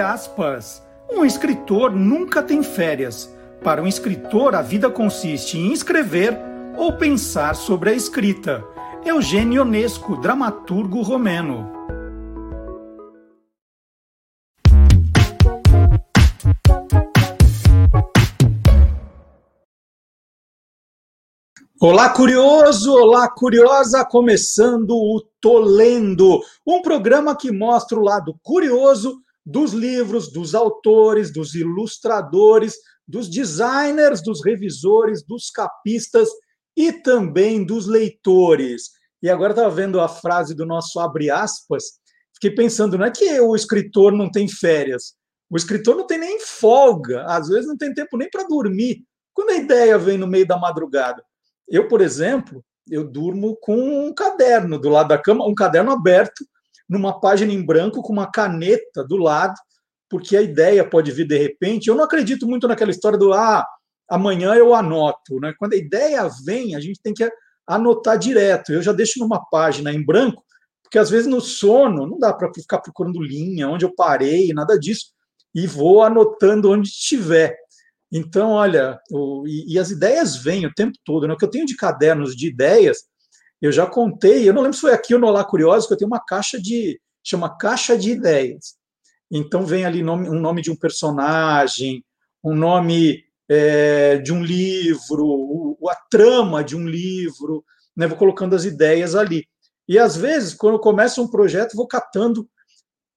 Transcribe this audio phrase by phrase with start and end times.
[0.00, 0.82] Aspas.
[1.10, 3.32] Um escritor nunca tem férias.
[3.62, 6.36] Para um escritor, a vida consiste em escrever
[6.76, 8.64] ou pensar sobre a escrita.
[9.04, 11.70] Eugênio Ionesco, dramaturgo romeno.
[21.78, 22.92] Olá, curioso!
[22.92, 24.04] Olá, curiosa!
[24.04, 29.18] Começando o Tolendo, um programa que mostra o lado curioso
[29.50, 36.28] dos livros, dos autores, dos ilustradores, dos designers, dos revisores, dos capistas
[36.76, 38.90] e também dos leitores.
[39.22, 41.84] E agora estava vendo a frase do nosso abre aspas,
[42.34, 45.14] fiquei pensando, não é que o escritor não tem férias,
[45.50, 49.04] o escritor não tem nem folga, às vezes não tem tempo nem para dormir.
[49.34, 51.22] Quando a ideia vem no meio da madrugada,
[51.68, 56.44] eu, por exemplo, eu durmo com um caderno do lado da cama, um caderno aberto,
[56.90, 59.54] numa página em branco, com uma caneta do lado,
[60.08, 61.86] porque a ideia pode vir de repente.
[61.86, 63.64] Eu não acredito muito naquela história do ah,
[64.10, 65.38] amanhã eu anoto.
[65.40, 65.54] Né?
[65.56, 67.30] Quando a ideia vem, a gente tem que
[67.64, 68.72] anotar direto.
[68.72, 70.44] Eu já deixo numa página em branco,
[70.82, 74.76] porque às vezes no sono não dá para ficar procurando linha, onde eu parei, nada
[74.76, 75.12] disso,
[75.54, 77.56] e vou anotando onde estiver.
[78.10, 81.28] Então, olha, o, e, e, as ideias vêm o tempo todo.
[81.28, 81.34] Né?
[81.34, 83.04] O que eu tenho de cadernos de ideias,
[83.60, 85.98] eu já contei, eu não lembro se foi aqui ou no Olá Curioso, que eu
[85.98, 87.00] tenho uma caixa de.
[87.22, 88.76] chama Caixa de Ideias.
[89.30, 92.04] Então, vem ali nome, um nome de um personagem,
[92.42, 97.64] um nome é, de um livro, o, a trama de um livro,
[97.96, 98.06] né?
[98.06, 99.46] vou colocando as ideias ali.
[99.88, 102.48] E às vezes, quando eu começo um projeto, vou catando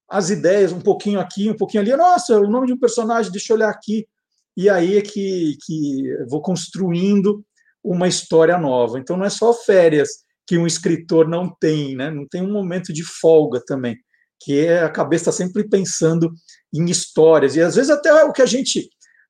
[0.09, 1.95] as ideias, um pouquinho aqui, um pouquinho ali.
[1.95, 4.08] Nossa, o nome de um personagem, deixa eu olhar aqui
[4.55, 7.44] e aí é que, que vou construindo
[7.83, 8.99] uma história nova.
[8.99, 12.11] Então não é só férias que um escritor não tem, né?
[12.11, 13.98] não tem um momento de folga também,
[14.42, 16.31] que é a cabeça está sempre pensando
[16.73, 18.89] em histórias, e às vezes até o que a gente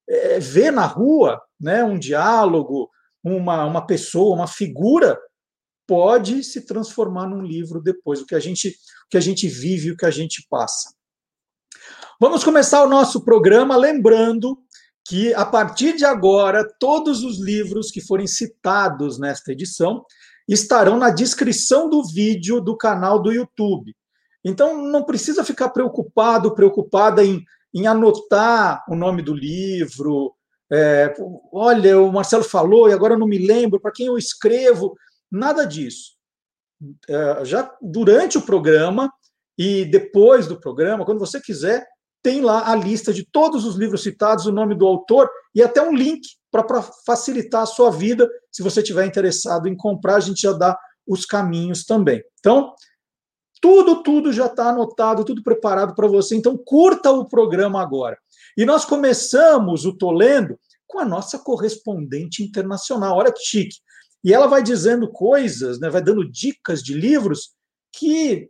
[0.09, 1.83] é, vê na rua, né?
[1.83, 2.89] um diálogo,
[3.23, 5.19] uma, uma pessoa, uma figura,
[5.87, 9.91] pode se transformar num livro depois, o que a gente, o que a gente vive,
[9.91, 10.93] o que a gente passa.
[12.19, 14.57] Vamos começar o nosso programa lembrando
[15.05, 20.05] que a partir de agora todos os livros que forem citados nesta edição
[20.47, 23.95] estarão na descrição do vídeo do canal do YouTube.
[24.43, 27.43] Então não precisa ficar preocupado, preocupada em,
[27.73, 30.33] em anotar o nome do livro.
[30.71, 31.13] É,
[31.51, 34.95] olha, o Marcelo falou e agora eu não me lembro para quem eu escrevo.
[35.31, 36.13] Nada disso.
[37.07, 39.11] É, já durante o programa
[39.57, 41.87] e depois do programa, quando você quiser,
[42.21, 45.81] tem lá a lista de todos os livros citados, o nome do autor e até
[45.81, 46.21] um link
[46.61, 48.29] para facilitar a sua vida.
[48.51, 50.77] Se você estiver interessado em comprar, a gente já dá
[51.07, 52.23] os caminhos também.
[52.39, 52.73] Então,
[53.59, 56.35] tudo, tudo já está anotado, tudo preparado para você.
[56.35, 58.17] Então, curta o programa agora.
[58.55, 63.17] E nós começamos o Tolendo com a nossa correspondente internacional.
[63.17, 63.77] Olha que chique.
[64.23, 67.51] E ela vai dizendo coisas, né, vai dando dicas de livros
[67.91, 68.47] que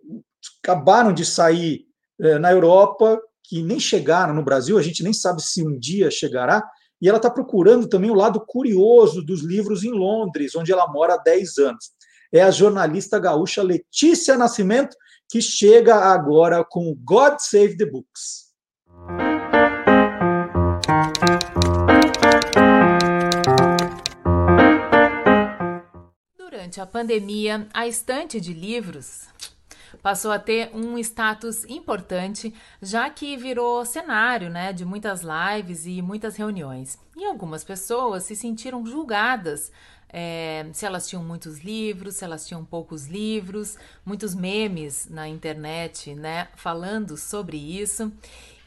[0.62, 1.85] acabaram de sair
[2.20, 6.09] eh, na Europa que nem chegaram no Brasil, a gente nem sabe se um dia
[6.09, 6.64] chegará,
[7.03, 11.16] e ela está procurando também o lado curioso dos livros em Londres, onde ela mora
[11.16, 11.91] há 10 anos.
[12.31, 14.96] É a jornalista gaúcha Letícia Nascimento,
[15.30, 18.53] que chega agora com God Save the Books.
[26.38, 29.33] Durante a pandemia, a estante de livros
[30.02, 36.02] passou a ter um status importante, já que virou cenário né, de muitas lives e
[36.02, 36.98] muitas reuniões.
[37.16, 39.72] E algumas pessoas se sentiram julgadas
[40.13, 46.13] é, se elas tinham muitos livros, se elas tinham poucos livros, muitos memes na internet,
[46.13, 48.12] né, falando sobre isso.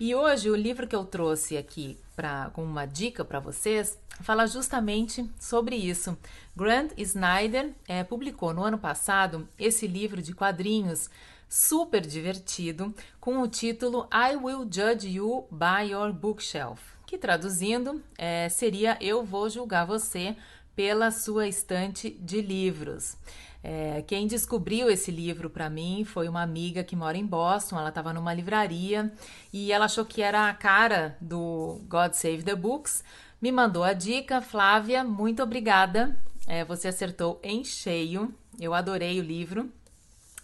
[0.00, 4.46] E hoje o livro que eu trouxe aqui para com uma dica para vocês fala
[4.46, 6.16] justamente sobre isso.
[6.56, 11.08] Grant Snyder é, publicou no ano passado esse livro de quadrinhos
[11.48, 18.48] super divertido com o título I Will Judge You by Your Bookshelf, que traduzindo é,
[18.48, 20.36] seria Eu Vou Julgar Você
[20.76, 23.16] pela Sua Estante de Livros.
[23.64, 27.78] É, quem descobriu esse livro para mim foi uma amiga que mora em Boston.
[27.78, 29.12] Ela estava numa livraria
[29.52, 33.02] e ela achou que era a cara do God Save the Books.
[33.40, 35.02] Me mandou a dica, Flávia.
[35.02, 36.16] Muito obrigada.
[36.46, 38.32] É, você acertou em cheio.
[38.60, 39.68] Eu adorei o livro.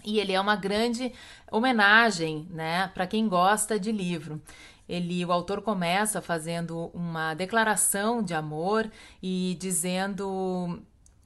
[0.05, 1.12] E ele é uma grande
[1.49, 4.43] homenagem, né, para quem gosta de livro.
[4.88, 8.90] Ele, o autor começa fazendo uma declaração de amor
[9.23, 10.82] e dizendo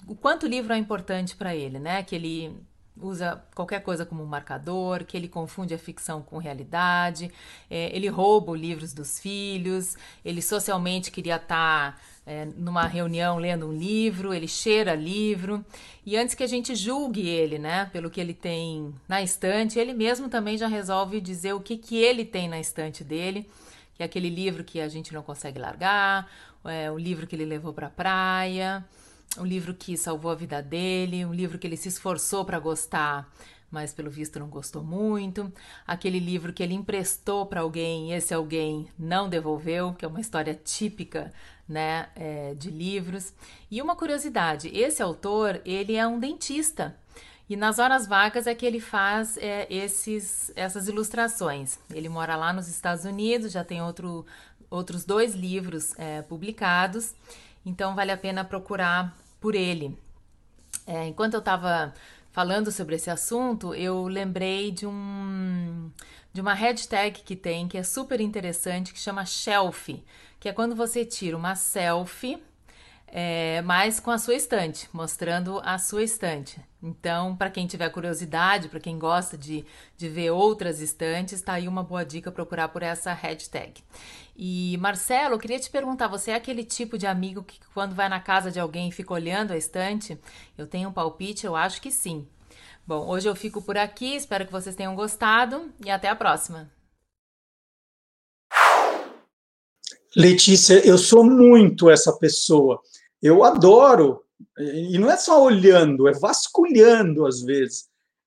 [0.07, 2.03] o quanto o livro é importante para ele, né?
[2.03, 2.57] Que ele
[2.97, 7.31] usa qualquer coisa como marcador, que ele confunde a ficção com realidade,
[7.69, 13.69] é, ele rouba livros dos filhos, ele socialmente queria estar tá, é, numa reunião lendo
[13.69, 15.65] um livro, ele cheira livro.
[16.05, 19.95] E antes que a gente julgue ele, né, pelo que ele tem na estante, ele
[19.95, 23.49] mesmo também já resolve dizer o que, que ele tem na estante dele,
[23.95, 26.31] que é aquele livro que a gente não consegue largar,
[26.65, 28.85] é, o livro que ele levou para a praia
[29.39, 33.31] um livro que salvou a vida dele, um livro que ele se esforçou para gostar,
[33.71, 35.53] mas pelo visto não gostou muito.
[35.87, 40.21] Aquele livro que ele emprestou para alguém e esse alguém não devolveu, que é uma
[40.21, 41.33] história típica,
[41.69, 43.33] né, é, de livros.
[43.71, 46.97] E uma curiosidade, esse autor ele é um dentista.
[47.49, 51.79] E nas horas vagas é que ele faz é, esses, essas ilustrações.
[51.95, 54.27] Ele mora lá nos Estados Unidos, já tem outro,
[54.69, 57.15] outros dois livros é, publicados,
[57.65, 59.97] então vale a pena procurar por ele.
[60.87, 61.95] É, enquanto eu estava
[62.33, 65.91] falando sobre esse assunto, eu lembrei de um
[66.33, 70.05] de uma hashtag que tem que é super interessante que chama shelf,
[70.39, 72.43] que é quando você tira uma selfie
[73.09, 76.61] é, mas com a sua estante, mostrando a sua estante.
[76.83, 79.65] Então, para quem tiver curiosidade, para quem gosta de,
[79.97, 83.83] de ver outras estantes, está aí uma boa dica procurar por essa hashtag.
[84.37, 88.09] E Marcelo, eu queria te perguntar, você é aquele tipo de amigo que quando vai
[88.09, 90.19] na casa de alguém fica olhando a estante?
[90.59, 92.27] Eu tenho um palpite, eu acho que sim.
[92.87, 96.76] Bom, hoje eu fico por aqui, espero que vocês tenham gostado e até a próxima.
[100.17, 102.81] Letícia, eu sou muito essa pessoa.
[103.23, 104.23] Eu adoro,
[104.59, 107.85] e não é só olhando, é vasculhando às vezes,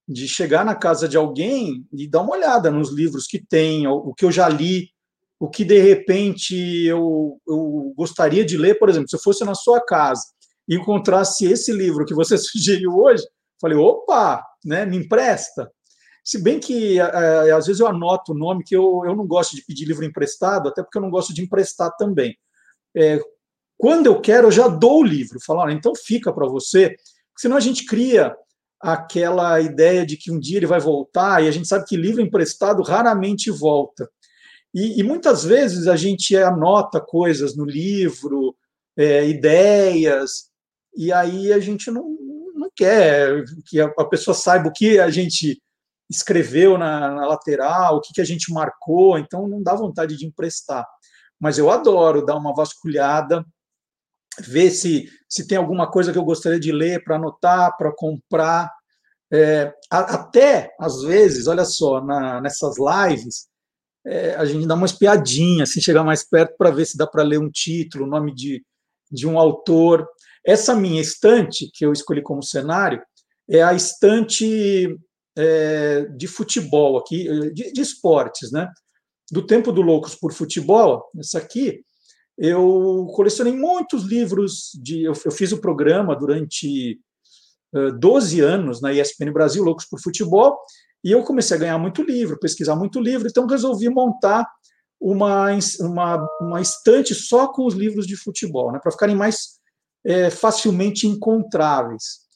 [0.07, 4.13] de chegar na casa de alguém e dar uma olhada nos livros que tem, o
[4.13, 4.91] que eu já li,
[5.39, 6.55] o que de repente
[6.85, 10.21] eu, eu gostaria de ler, por exemplo, se eu fosse na sua casa
[10.67, 13.23] e encontrasse esse livro que você sugeriu hoje,
[13.59, 15.71] falei, opa, né, me empresta.
[16.29, 19.55] Se bem que é, às vezes eu anoto o nome, que eu, eu não gosto
[19.55, 22.37] de pedir livro emprestado, até porque eu não gosto de emprestar também.
[22.95, 23.19] É,
[23.75, 25.39] quando eu quero, eu já dou o livro.
[25.43, 26.95] Falo, então fica para você,
[27.35, 28.35] senão a gente cria
[28.79, 32.21] aquela ideia de que um dia ele vai voltar, e a gente sabe que livro
[32.21, 34.07] emprestado raramente volta.
[34.71, 38.55] E, e muitas vezes a gente anota coisas no livro,
[38.95, 40.51] é, ideias,
[40.95, 42.07] e aí a gente não,
[42.53, 45.59] não quer que a pessoa saiba o que a gente
[46.09, 50.25] escreveu na, na lateral, o que, que a gente marcou, então não dá vontade de
[50.25, 50.85] emprestar.
[51.39, 53.45] Mas eu adoro dar uma vasculhada,
[54.39, 58.71] ver se, se tem alguma coisa que eu gostaria de ler para anotar, para comprar.
[59.31, 63.47] É, até, às vezes, olha só, na, nessas lives,
[64.05, 67.23] é, a gente dá uma espiadinha, assim, chegar mais perto para ver se dá para
[67.23, 68.63] ler um título, o nome de,
[69.11, 70.07] de um autor.
[70.45, 73.01] Essa minha estante, que eu escolhi como cenário,
[73.47, 74.97] é a estante
[75.39, 78.67] é, de futebol aqui, de, de, esportes, né?
[79.31, 81.81] Do tempo do Loucos por Futebol, essa aqui,
[82.37, 85.03] eu colecionei muitos livros de.
[85.03, 86.99] Eu, eu fiz o programa durante
[87.73, 90.57] uh, 12 anos na ESPN Brasil, Loucos por Futebol,
[91.03, 94.45] e eu comecei a ganhar muito livro, pesquisar muito livro, então resolvi montar
[94.99, 95.47] uma,
[95.79, 99.59] uma, uma estante só com os livros de futebol, né, para ficarem mais
[100.05, 102.27] é, facilmente encontráveis.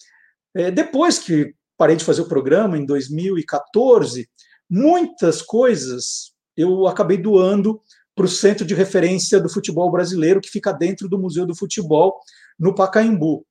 [0.55, 4.30] É, depois que parei de fazer o programa em 2014,
[4.70, 7.82] muitas coisas eu acabei doando
[8.15, 12.20] para o Centro de Referência do Futebol Brasileiro, que fica dentro do Museu do Futebol,
[12.60, 13.46] no Pacaembu.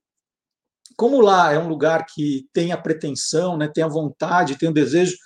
[0.96, 4.74] Como lá é um lugar que tem a pretensão, né, tem a vontade, tem o
[4.74, 5.16] desejo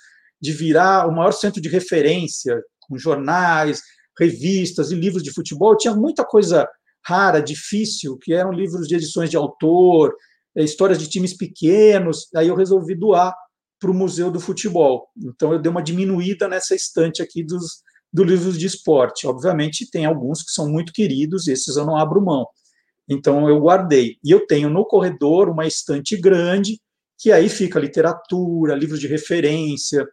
[0.41, 3.81] de virar o maior centro de referência, com jornais,
[4.17, 6.67] revistas e livros de futebol, tinha muita coisa
[7.05, 10.13] rara, difícil, que eram livros de edições de autor,
[10.63, 13.33] histórias de times pequenos, aí eu resolvi doar
[13.79, 15.07] para o Museu do Futebol.
[15.17, 19.27] Então eu dei uma diminuída nessa estante aqui dos, dos livros de esporte.
[19.27, 22.47] Obviamente tem alguns que são muito queridos, esses eu não abro mão.
[23.09, 24.17] Então eu guardei.
[24.23, 26.79] E eu tenho no corredor uma estante grande,
[27.17, 30.05] que aí fica literatura, livros de referência.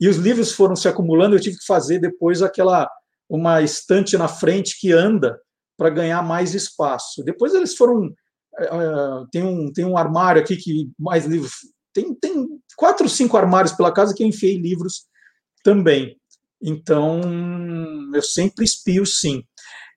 [0.00, 2.88] E os livros foram se acumulando, eu tive que fazer depois aquela
[3.28, 5.38] uma estante na frente que anda
[5.76, 7.24] para ganhar mais espaço.
[7.24, 8.14] Depois eles foram
[8.58, 11.52] Uh, tem, um, tem um armário aqui que mais livros.
[11.92, 12.46] Tem, tem
[12.76, 15.06] quatro cinco armários pela casa que eu enfiei livros
[15.62, 16.16] também.
[16.62, 17.20] Então,
[18.14, 19.42] eu sempre espio sim.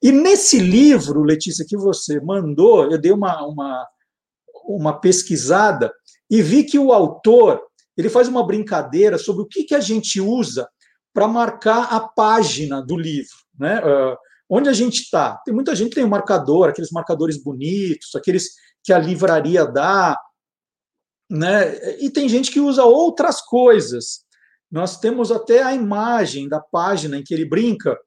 [0.02, 3.88] E nesse livro, Letícia, que você mandou, eu dei uma, uma,
[4.66, 5.92] uma pesquisada
[6.30, 7.62] e vi que o autor
[7.98, 10.70] ele faz uma brincadeira sobre o que, que a gente usa
[11.14, 13.36] para marcar a página do livro.
[13.58, 13.80] Né?
[13.80, 14.16] Uh,
[14.50, 15.38] Onde a gente está?
[15.46, 18.50] Tem muita gente tem um marcador, aqueles marcadores bonitos, aqueles
[18.84, 20.18] que a livraria dá.
[21.30, 21.96] né?
[22.00, 24.22] E tem gente que usa outras coisas.
[24.72, 27.98] Nós temos até a imagem da página em que ele brinca.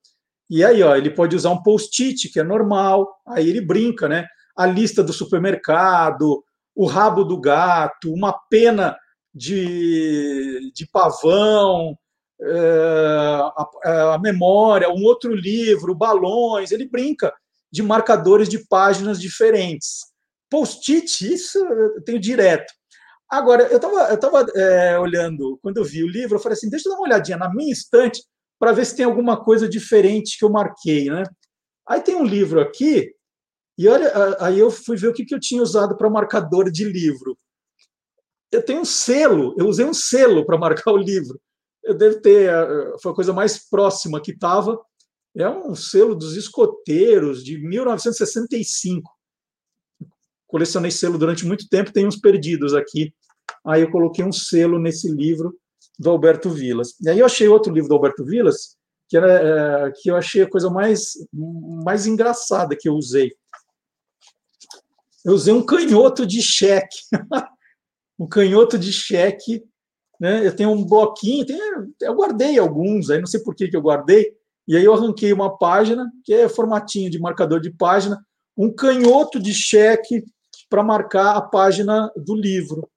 [0.51, 3.09] E aí, ó, ele pode usar um post-it, que é normal.
[3.27, 4.27] Aí ele brinca, né?
[4.57, 6.43] A lista do supermercado,
[6.75, 8.97] o rabo do gato, uma pena
[9.35, 11.97] de, de pavão,
[12.45, 16.73] a, a, memória, um outro livro, balões.
[16.73, 17.33] Ele brinca
[17.71, 20.01] de marcadores de páginas diferentes.
[20.51, 22.73] Post-it, isso eu tenho direto.
[23.31, 26.69] Agora, eu estava eu tava, é, olhando, quando eu vi o livro, eu falei assim:
[26.69, 28.23] deixa eu dar uma olhadinha na minha estante
[28.59, 31.07] para ver se tem alguma coisa diferente que eu marquei.
[31.09, 31.23] Né?
[31.89, 33.11] Aí tem um livro aqui,
[33.79, 36.85] e olha, aí eu fui ver o que, que eu tinha usado para marcador de
[36.85, 37.37] livro.
[38.53, 41.41] Eu tenho um selo, eu usei um selo para marcar o livro.
[41.85, 42.51] Eu devo ter,
[43.03, 44.81] foi a coisa mais próxima que estava.
[45.37, 49.11] É um selo dos escoteiros de 1965
[50.53, 53.15] colecionei selo durante muito tempo, tem uns perdidos aqui.
[53.67, 55.59] Aí eu coloquei um selo nesse livro
[55.99, 56.95] do Alberto Vilas.
[57.01, 58.77] E aí eu achei outro livro do Alberto Vilas,
[59.09, 63.33] que, era, é, que eu achei a coisa mais, mais engraçada que eu usei.
[65.25, 66.99] Eu usei um canhoto de cheque.
[68.19, 69.65] um canhoto de cheque.
[70.23, 70.47] Né?
[70.47, 71.45] Eu tenho um bloquinho,
[72.01, 74.33] eu guardei alguns, aí não sei por que, que eu guardei.
[74.69, 78.25] E aí eu arranquei uma página, que é formatinho de marcador de página,
[78.57, 80.23] um canhoto de cheque
[80.71, 82.89] para marcar a página do livro.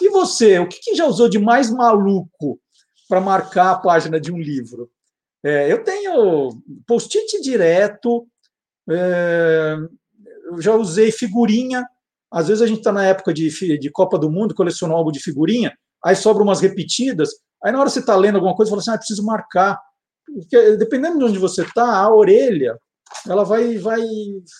[0.00, 2.58] E você, o que, que já usou de mais maluco
[3.10, 4.90] para marcar a página de um livro?
[5.44, 8.26] É, eu tenho post-it direto,
[8.88, 9.76] é,
[10.46, 11.86] eu já usei figurinha.
[12.32, 15.20] Às vezes a gente está na época de, de Copa do Mundo, colecionou algo de
[15.20, 17.30] figurinha, aí sobra umas repetidas.
[17.64, 19.80] Aí na hora que você está lendo alguma coisa, você fala assim: ah, preciso marcar.
[20.26, 22.78] Porque, dependendo de onde você está, a orelha
[23.28, 24.00] ela vai, vai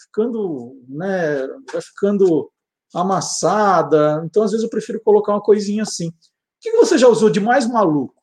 [0.04, 2.50] ficando, né, vai ficando
[2.94, 4.22] amassada.
[4.24, 6.08] Então, às vezes, eu prefiro colocar uma coisinha assim.
[6.08, 6.12] O
[6.60, 8.14] que você já usou de mais maluco?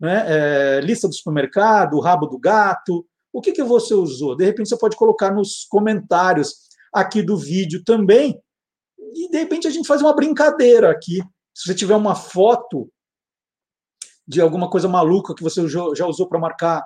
[0.00, 0.24] Né?
[0.26, 3.06] É, lista do supermercado, rabo do gato.
[3.32, 4.36] O que, que você usou?
[4.36, 6.54] De repente, você pode colocar nos comentários
[6.92, 8.40] aqui do vídeo também.
[8.98, 11.20] E, de repente, a gente faz uma brincadeira aqui.
[11.54, 12.90] Se você tiver uma foto
[14.26, 16.84] de alguma coisa maluca que você já usou para marcar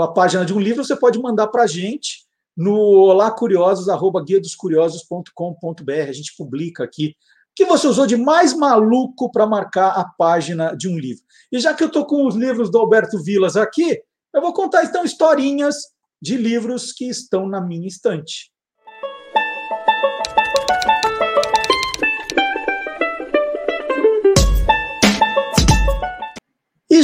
[0.00, 2.24] a página de um livro, você pode mandar para a gente
[2.56, 5.92] no olá curiosos, arroba guia dos curiosos.com.br.
[6.08, 7.16] A gente publica aqui
[7.50, 11.24] o que você usou de mais maluco para marcar a página de um livro.
[11.52, 14.00] E já que eu estou com os livros do Alberto Vilas aqui,
[14.32, 15.76] eu vou contar então historinhas
[16.22, 18.53] de livros que estão na minha estante.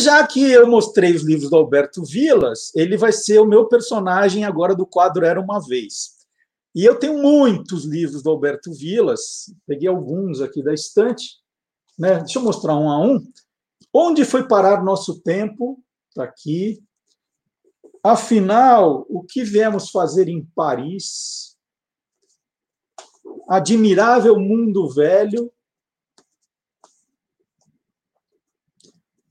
[0.02, 4.44] Já que eu mostrei os livros do Alberto Vilas, ele vai ser o meu personagem
[4.44, 6.20] agora do quadro Era uma Vez.
[6.74, 11.38] E eu tenho muitos livros do Alberto Vilas, peguei alguns aqui da estante,
[11.98, 12.18] né?
[12.18, 13.20] Deixa eu mostrar um a um.
[13.92, 15.82] Onde foi parar nosso tempo?
[16.08, 16.82] Está aqui.
[18.02, 21.56] Afinal, o que viemos fazer em Paris?
[23.48, 25.52] Admirável Mundo Velho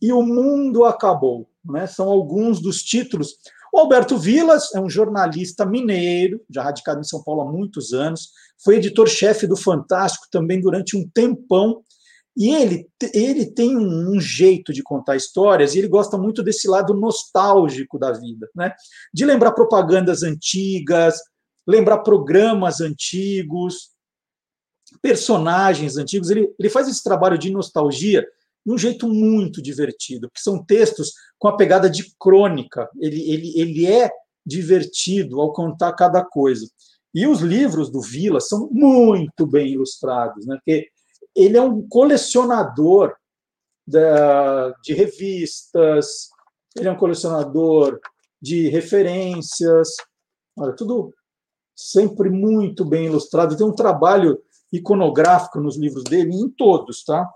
[0.01, 1.49] e o mundo acabou.
[1.63, 1.87] Né?
[1.87, 3.35] São alguns dos títulos.
[3.73, 8.31] O Alberto Vilas é um jornalista mineiro, já radicado em São Paulo há muitos anos,
[8.63, 11.83] foi editor-chefe do Fantástico também durante um tempão.
[12.35, 16.93] E ele, ele tem um jeito de contar histórias e ele gosta muito desse lado
[16.93, 18.73] nostálgico da vida, né?
[19.13, 21.19] de lembrar propagandas antigas,
[21.67, 23.89] lembrar programas antigos,
[25.01, 26.29] personagens antigos.
[26.29, 28.25] Ele, ele faz esse trabalho de nostalgia
[28.65, 32.89] de um jeito muito divertido, porque são textos com a pegada de crônica.
[32.99, 34.09] Ele, ele, ele é
[34.45, 36.67] divertido ao contar cada coisa.
[37.13, 40.55] E os livros do Vila são muito bem ilustrados, né?
[40.57, 40.87] porque
[41.35, 43.15] ele é um colecionador
[43.87, 46.29] da, de revistas,
[46.75, 47.99] ele é um colecionador
[48.41, 49.89] de referências,
[50.57, 51.13] olha, tudo
[51.75, 53.55] sempre muito bem ilustrado.
[53.57, 54.39] Tem um trabalho
[54.71, 57.27] iconográfico nos livros dele, em todos, tá?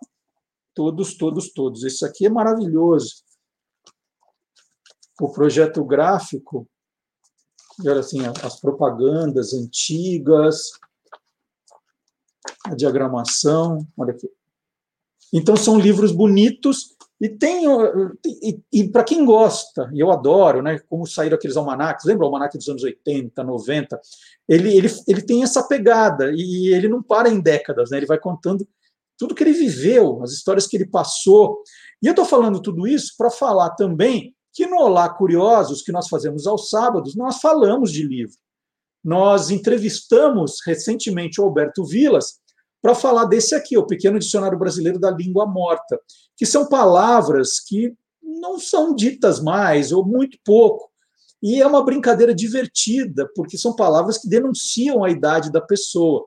[0.74, 1.84] Todos, todos, todos.
[1.84, 3.24] Esse aqui é maravilhoso.
[5.22, 6.68] O projeto gráfico,
[7.86, 10.72] olha assim, as propagandas antigas,
[12.66, 14.30] a diagramação, olha aqui.
[15.32, 17.66] Então são livros bonitos e tem
[18.26, 22.28] e, e para quem gosta, e eu adoro, né, como saíram aqueles almanacs, lembra o
[22.28, 24.02] almanac dos anos 80, 90?
[24.48, 27.98] Ele, ele, ele tem essa pegada e ele não para em décadas, né?
[27.98, 28.68] Ele vai contando
[29.24, 31.62] tudo que ele viveu, as histórias que ele passou.
[32.02, 36.10] E eu estou falando tudo isso para falar também que no Olá Curiosos, que nós
[36.10, 38.36] fazemos aos sábados, nós falamos de livro.
[39.02, 42.34] Nós entrevistamos recentemente o Alberto Vilas
[42.82, 45.98] para falar desse aqui, o Pequeno Dicionário Brasileiro da Língua Morta,
[46.36, 50.92] que são palavras que não são ditas mais, ou muito pouco.
[51.42, 56.26] E é uma brincadeira divertida, porque são palavras que denunciam a idade da pessoa.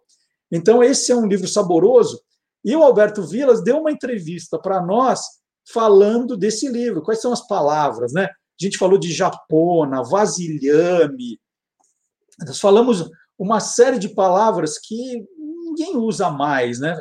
[0.51, 2.19] Então, esse é um livro saboroso.
[2.65, 5.21] E o Alberto Vilas deu uma entrevista para nós
[5.73, 7.03] falando desse livro.
[7.03, 8.25] Quais são as palavras, né?
[8.25, 11.39] A gente falou de japona, vasilhame.
[12.47, 13.09] Nós falamos
[13.39, 17.01] uma série de palavras que ninguém usa mais, né?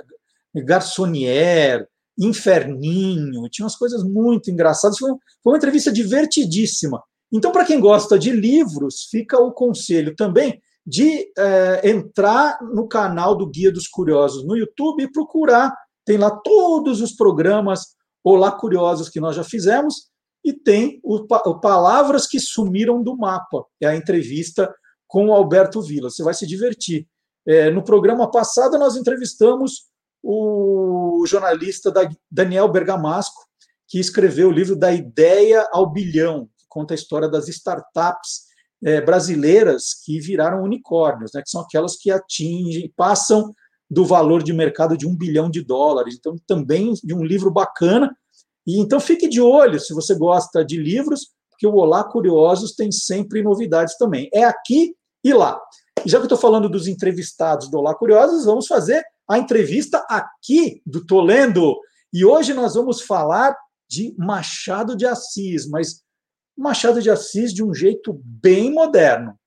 [0.54, 4.98] Garçonnier, inferninho, tinha umas coisas muito engraçadas.
[4.98, 5.12] Foi
[5.46, 7.02] uma entrevista divertidíssima.
[7.32, 13.36] Então, para quem gosta de livros, fica o conselho também de é, entrar no canal
[13.36, 15.74] do Guia dos Curiosos no YouTube e procurar.
[16.06, 20.10] Tem lá todos os programas Olá Curiosos que nós já fizemos
[20.44, 24.72] e tem o, o Palavras que Sumiram do Mapa, é a entrevista
[25.08, 26.10] com o Alberto Vila.
[26.10, 27.08] Você vai se divertir.
[27.48, 29.86] É, no programa passado, nós entrevistamos
[30.22, 31.92] o jornalista
[32.30, 33.46] Daniel Bergamasco,
[33.88, 38.45] que escreveu o livro Da Ideia ao Bilhão, que conta a história das startups
[38.84, 43.54] é, brasileiras que viraram unicórnios, né, que são aquelas que atingem, passam
[43.90, 46.16] do valor de mercado de um bilhão de dólares.
[46.18, 48.16] Então, também de um livro bacana.
[48.66, 52.92] E então fique de olho se você gosta de livros, porque o Olá Curiosos tem
[52.92, 54.30] sempre novidades também.
[54.34, 55.60] É aqui e lá.
[56.06, 60.04] E já que eu estou falando dos entrevistados do Olá Curiosos, vamos fazer a entrevista
[60.10, 61.76] aqui do Tolendo.
[62.12, 63.56] E hoje nós vamos falar
[63.90, 66.02] de Machado de Assis, mas
[66.58, 69.38] Machado de Assis de um jeito bem moderno.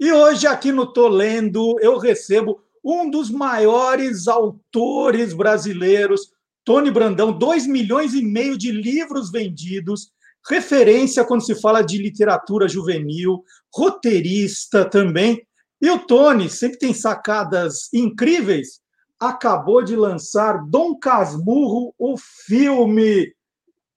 [0.00, 6.32] E hoje, aqui no Tolendo, eu recebo um dos maiores autores brasileiros,
[6.64, 10.10] Tony Brandão, 2 milhões e meio de livros vendidos,
[10.48, 15.46] referência quando se fala de literatura juvenil, roteirista também.
[15.82, 18.80] E o Tony sempre tem sacadas incríveis.
[19.18, 23.34] Acabou de lançar Dom Casmurro, o filme.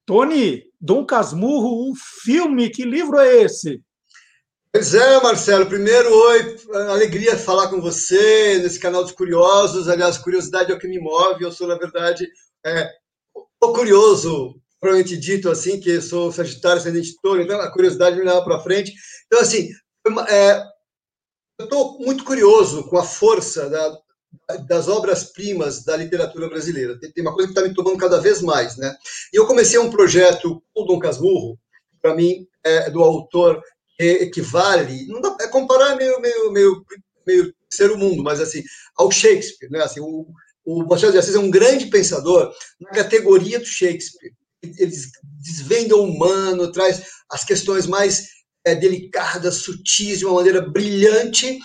[0.06, 3.82] Tony, Dom Casmurro, o filme, que livro é esse?
[4.74, 5.68] Pois é, Marcelo.
[5.68, 6.58] Primeiro, oi,
[6.90, 9.88] alegria falar com você nesse canal dos curiosos.
[9.88, 11.44] Aliás, curiosidade é o que me move.
[11.44, 12.28] Eu sou, na verdade,
[12.66, 12.92] é,
[13.60, 18.60] curioso, provavelmente dito assim, que sou Sagitário, ascendente touro, então a curiosidade me leva para
[18.60, 18.94] frente.
[19.28, 19.70] Então, assim,
[20.28, 20.64] é,
[21.58, 23.98] eu estou muito curioso com a força da,
[24.68, 27.00] das obras-primas da literatura brasileira.
[27.00, 28.96] Tem, uma coisa que está me tomando cada vez mais, né?
[29.34, 31.58] E eu comecei um projeto com o Dom Casmurro,
[32.02, 33.62] para mim, é do autor
[33.98, 36.86] que equivale, não dá, é comparar meio, meio, meio,
[37.26, 38.62] meio ser o mundo, mas assim,
[38.98, 39.82] ao Shakespeare, né?
[39.82, 40.28] Assim, o,
[40.66, 44.34] o Machado de Assis é um grande pensador na categoria do Shakespeare.
[44.62, 44.92] Ele
[45.42, 48.35] desvenda o humano, traz as questões mais
[48.66, 51.60] é, delicadas, sutis, de uma maneira brilhante,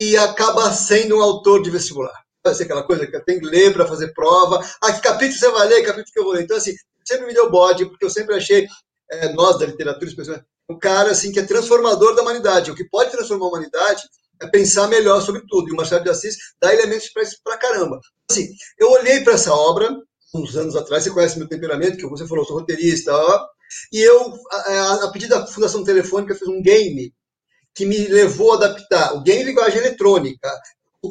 [0.00, 2.14] e acaba sendo um autor de vestibular.
[2.44, 4.64] Vai ser aquela coisa que tenho que ler para fazer prova.
[4.82, 6.42] Ah, que capítulo você vai ler, capítulo que eu vou ler.
[6.42, 8.66] Então, assim, sempre me deu bode, porque eu sempre achei,
[9.10, 12.70] é, nós da literatura, especialmente, um cara assim, que é transformador da humanidade.
[12.70, 14.02] O que pode transformar a humanidade
[14.40, 15.68] é pensar melhor sobre tudo.
[15.68, 17.98] E o Machado de Assis dá elementos para isso para caramba.
[18.30, 19.94] Assim, eu olhei para essa obra,
[20.34, 23.46] uns anos atrás, você conhece meu temperamento, que você falou, sou roteirista, ó,
[23.92, 27.12] e eu, a, a pedido da Fundação Telefônica, fiz um game
[27.74, 30.48] que me levou a adaptar o game de linguagem eletrônica,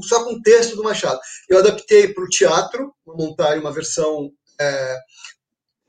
[0.03, 1.19] só com texto do Machado.
[1.49, 4.97] Eu adaptei para o teatro, montar uma versão, é,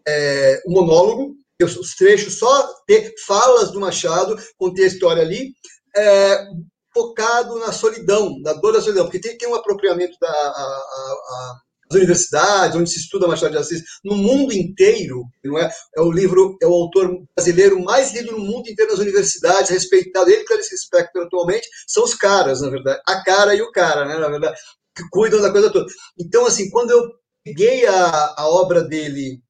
[0.06, 5.54] é, um monólogo, os trechos só ter falas do Machado, contei a história ali,
[5.96, 6.46] é,
[6.92, 11.56] focado na solidão, na dor da solidão, porque tem, tem um apropriamento da a, a,
[11.56, 11.63] as
[11.94, 15.70] universidades, onde se estuda Machado de Assis, no mundo inteiro, não é?
[15.96, 20.30] É o livro, é o autor brasileiro mais lido no mundo inteiro nas universidades, respeitado,
[20.30, 24.04] ele que eles respeitam atualmente, são os caras, na verdade, a cara e o cara,
[24.04, 24.56] né, na verdade,
[24.94, 25.86] que cuidam da coisa toda.
[26.18, 27.02] Então, assim, quando eu
[27.44, 29.40] peguei a, a obra dele,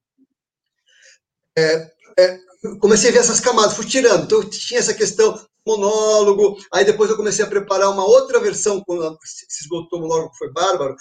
[1.57, 2.39] é, é,
[2.79, 7.17] comecei a ver essas camadas, fui tirando, então tinha essa questão monólogo, aí depois eu
[7.17, 10.95] comecei a preparar uma outra versão, quando se esgotou o monólogo, que foi bárbaro,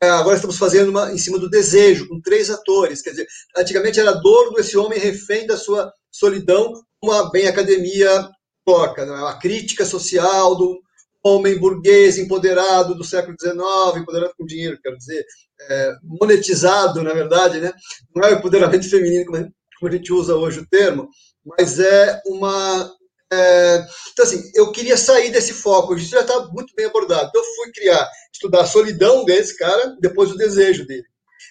[0.00, 3.02] agora estamos fazendo uma em cima do desejo, com três atores.
[3.02, 7.48] Quer dizer, antigamente era a dor desse homem refém da sua solidão, como a bem
[7.48, 8.28] academia
[8.64, 9.14] coloca, né?
[9.26, 10.78] a crítica social do
[11.24, 13.58] homem burguês empoderado do século XIX,
[13.96, 15.24] empoderado com dinheiro, quero dizer,
[15.60, 17.72] é, monetizado, na verdade, né?
[18.14, 19.48] não é o empoderamento feminino como
[19.82, 21.08] a gente usa hoje o termo,
[21.44, 22.92] mas é uma
[23.32, 27.28] é, então, assim, eu queria sair desse foco, isso já está muito bem abordado.
[27.28, 31.04] Então, eu fui criar, estudar a solidão desse cara, depois o desejo dele.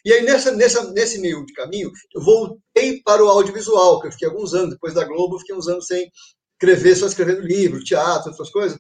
[0.04, 4.12] E aí, nessa, nessa, nesse meio de caminho, eu voltei para o audiovisual, que eu
[4.12, 6.10] fiquei alguns anos, depois da Globo, fiquei uns anos sem
[6.54, 8.80] escrever, só escrevendo livro, teatro, outras coisas.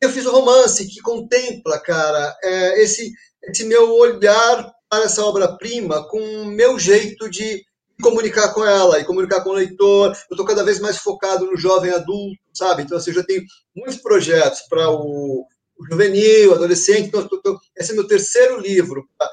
[0.00, 3.12] Eu fiz um romance que contempla, cara, é, esse,
[3.44, 7.62] esse meu olhar para essa obra-prima com o meu jeito de
[8.02, 10.08] comunicar com ela e comunicar com o leitor.
[10.08, 12.82] Eu estou cada vez mais focado no jovem adulto, sabe?
[12.82, 13.42] Então, assim, eu já tenho
[13.74, 15.46] muitos projetos para o,
[15.78, 17.08] o, juvenil, adolescente.
[17.08, 19.30] Então, tô, tô, esse é meu terceiro livro para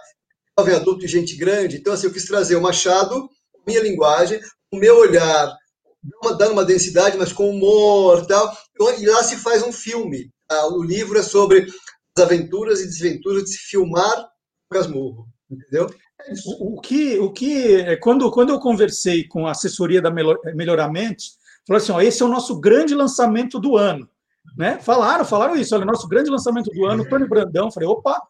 [0.57, 1.77] jovem adulto e gente grande.
[1.77, 3.29] Então, assim, eu quis trazer o Machado,
[3.67, 4.39] minha linguagem,
[4.71, 5.53] o meu olhar,
[6.37, 8.55] dando uma densidade, mas com humor tal.
[8.97, 10.31] E lá se faz um filme.
[10.47, 10.67] Tá?
[10.67, 11.67] O livro é sobre
[12.15, 14.29] as aventuras e desventuras de se filmar
[14.69, 15.89] Casmurro, entendeu?
[16.59, 21.81] O, que, o que é, quando, quando eu conversei com a assessoria da Melhoramentos, falou
[21.81, 24.07] assim: ó, esse é o nosso grande lançamento do ano.
[24.57, 24.77] Né?
[24.79, 27.71] Falaram, falaram isso, olha, nosso grande lançamento do ano, Tony Brandão.
[27.71, 28.21] Falei, opa!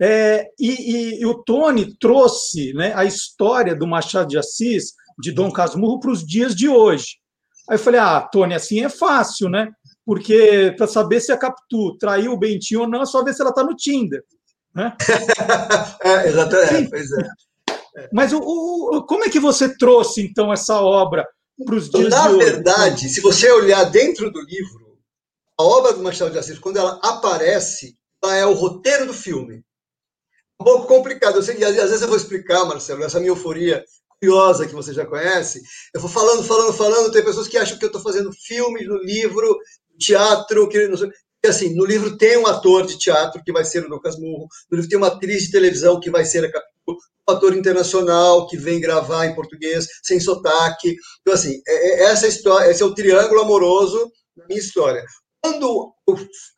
[0.00, 5.30] É, e, e, e, o Tony trouxe né, a história do Machado de Assis, de
[5.30, 7.18] Dom Casmurro, para os dias de hoje.
[7.68, 9.70] Aí eu falei, ah, Tony, assim é fácil, né?
[10.04, 13.40] Porque para saber se a Capitu traiu o Bentinho ou não, é só ver se
[13.40, 14.22] ela está no Tinder.
[14.74, 14.96] Né?
[16.02, 18.08] é, exatamente, pois é.
[18.12, 21.26] Mas o, o, como é que você trouxe, então, essa obra
[21.64, 22.38] para os dias Na de hoje?
[22.38, 24.98] Na verdade, se você olhar dentro do livro,
[25.58, 29.64] a obra do Machado de Assis, quando ela aparece, ela é o roteiro do filme.
[30.60, 31.36] Um pouco complicado.
[31.36, 33.84] Eu sei que às vezes eu vou explicar, Marcelo, essa minha euforia
[34.20, 35.62] curiosa que você já conhece.
[35.92, 37.12] Eu vou falando, falando, falando.
[37.12, 39.58] Tem pessoas que acham que eu estou fazendo filme no livro,
[39.98, 41.10] teatro, que não sei.
[41.46, 44.76] Assim, no livro tem um ator de teatro que vai ser o Dom Casmurro, no
[44.76, 48.56] livro tem uma atriz de televisão que vai ser a Capitu, um ator internacional que
[48.56, 50.96] vem gravar em português, sem sotaque.
[51.20, 55.04] Então, assim, é, é essa história, esse é o triângulo amoroso da minha história.
[55.42, 55.94] Quando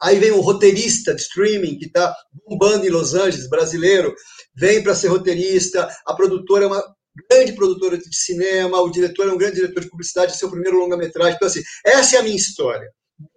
[0.01, 2.15] aí vem um roteirista de streaming que está
[2.49, 4.15] bombando em Los Angeles, brasileiro,
[4.55, 6.85] vem para ser roteirista, a produtora é uma
[7.29, 11.35] grande produtora de cinema, o diretor é um grande diretor de publicidade, seu primeiro longa-metragem.
[11.35, 12.89] Então, assim, essa é a minha história.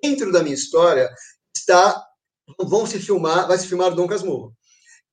[0.03, 1.09] Dentro da minha história,
[1.55, 2.05] está
[2.59, 4.53] vão se filmar, vai se filmar o Dom Casmurro.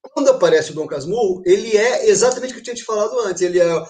[0.00, 3.42] Quando aparece o Dom Casmurro, ele é exatamente o que eu tinha te falado antes.
[3.42, 3.84] Ele é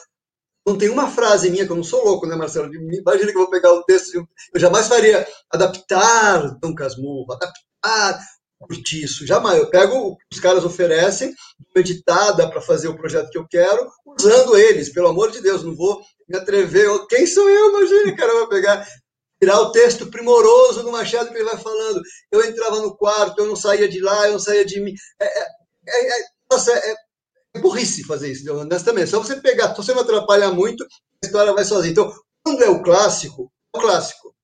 [0.66, 2.74] não tem uma frase minha que eu não sou louco, né, Marcelo?
[2.74, 4.16] Imagina que eu vou pegar o texto,
[4.52, 8.20] eu jamais faria adaptar Dom Casmurro, adaptar
[8.58, 9.58] Curtiço, jamais.
[9.58, 11.32] Eu pego os caras oferecem
[11.74, 15.76] editada para fazer o projeto que eu quero, usando eles, pelo amor de Deus, não
[15.76, 16.88] vou me atrever.
[17.06, 18.88] Quem sou eu, imagina, cara, vai pegar
[19.46, 22.02] tirar o texto primoroso do Machado que ele vai falando.
[22.32, 24.92] Eu entrava no quarto, eu não saía de lá, eu não saía de mim.
[25.20, 25.46] É, é,
[25.88, 26.94] é, é nossa, é,
[27.54, 29.08] é, burrice fazer isso, honestamente.
[29.08, 31.92] Só você pegar, se você não atrapalhar muito, a história vai sozinha.
[31.92, 34.34] Então, quando é o clássico, é o clássico.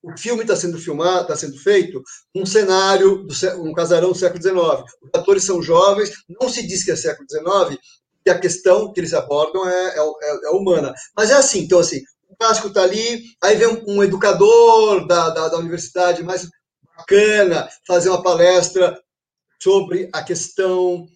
[0.00, 2.00] O filme está sendo filmado, está sendo feito
[2.32, 4.58] num cenário, do, um casarão do século XIX.
[5.02, 7.80] Os atores são jovens, não se diz que é século XIX,
[8.24, 10.94] e a questão que eles abordam é, é, é, é humana.
[11.16, 12.00] Mas é assim, então assim,
[12.42, 16.48] clássico está ali, aí vem um, um educador da, da, da, universidade mais
[16.96, 19.00] bacana fazer uma palestra
[19.62, 21.06] sobre a questão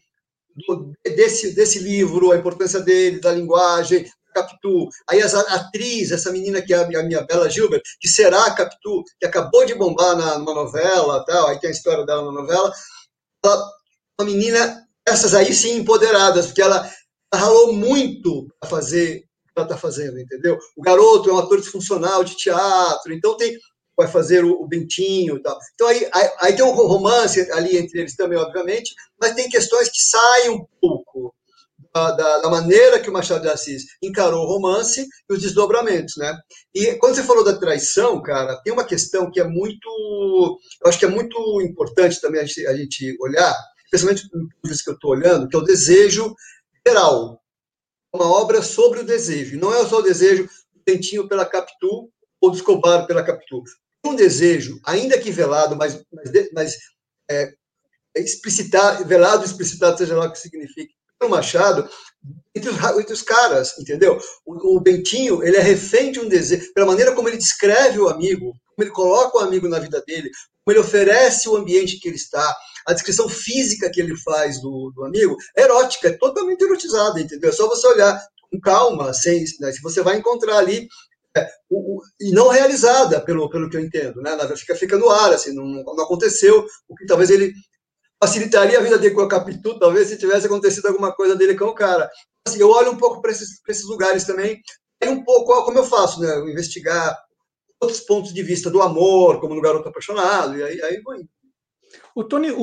[0.55, 4.89] do, desse, desse livro, a importância dele, da linguagem, Capitu.
[5.11, 8.47] Aí a atriz, essa menina que é a minha, a minha Bela Gilbert, que será
[8.47, 12.25] a Capitu, que acabou de bombar na, numa novela, tal, aí tem a história dela
[12.27, 12.73] na novela,
[13.45, 13.71] ela,
[14.21, 16.89] uma menina, essas aí sim empoderadas, porque ela,
[17.35, 19.26] ralou muito para fazer
[19.57, 20.59] ela está fazendo, entendeu?
[20.77, 23.57] O garoto é um ator disfuncional de teatro, então tem
[23.97, 25.59] vai fazer o, o Bentinho e tal.
[25.75, 29.89] Então aí, aí, aí, tem um romance ali entre eles também, obviamente, mas tem questões
[29.89, 31.35] que saem um pouco
[31.95, 36.15] da, da, da, maneira que o Machado de Assis encarou o romance e os desdobramentos,
[36.19, 36.39] né?
[36.75, 40.99] E quando você falou da traição, cara, tem uma questão que é muito, eu acho
[40.99, 45.13] que é muito importante também a gente, a gente olhar, especialmente no que eu estou
[45.13, 46.35] olhando, que é o desejo
[46.87, 47.41] geral
[48.17, 49.59] uma obra sobre o desejo.
[49.59, 53.63] Não é só o desejo do Tentinho pela Capitu ou do Escobar pela Capitu.
[54.05, 56.77] Um desejo, ainda que velado, mas, mas, mas
[57.31, 57.53] é,
[58.17, 61.89] explicitado, velado explicitado, seja lá o que signifique, pelo Machado,
[62.55, 64.19] entre os, entre os caras, entendeu?
[64.45, 68.09] O, o, Bentinho, ele é refém de um desejo, pela maneira como ele descreve o
[68.09, 70.31] amigo, como ele coloca o amigo na vida dele,
[70.65, 72.55] como ele oferece o ambiente que ele está,
[72.87, 77.51] a descrição física que ele faz do, do amigo é erótica, é totalmente erotizada, entendeu?
[77.51, 78.21] É só você olhar
[78.51, 80.89] com calma, sem, né, se você vai encontrar ali
[81.37, 84.37] é, o, o, e não realizada, pelo, pelo que eu entendo, né?
[84.57, 87.53] Fica, fica no ar, assim, não, não aconteceu, o que talvez ele
[88.23, 91.67] facilitaria a vida dele com a Capitu, talvez se tivesse acontecido alguma coisa dele com
[91.67, 92.11] o cara.
[92.47, 94.61] Assim, eu olho um pouco para esses, esses lugares também,
[95.03, 96.39] e um pouco, como eu faço, né?
[96.51, 97.15] Investigar
[97.81, 101.29] outros pontos de vista do amor, como no Garoto Apaixonado, e aí, aí vou indo.
[102.15, 102.57] O Tony, o,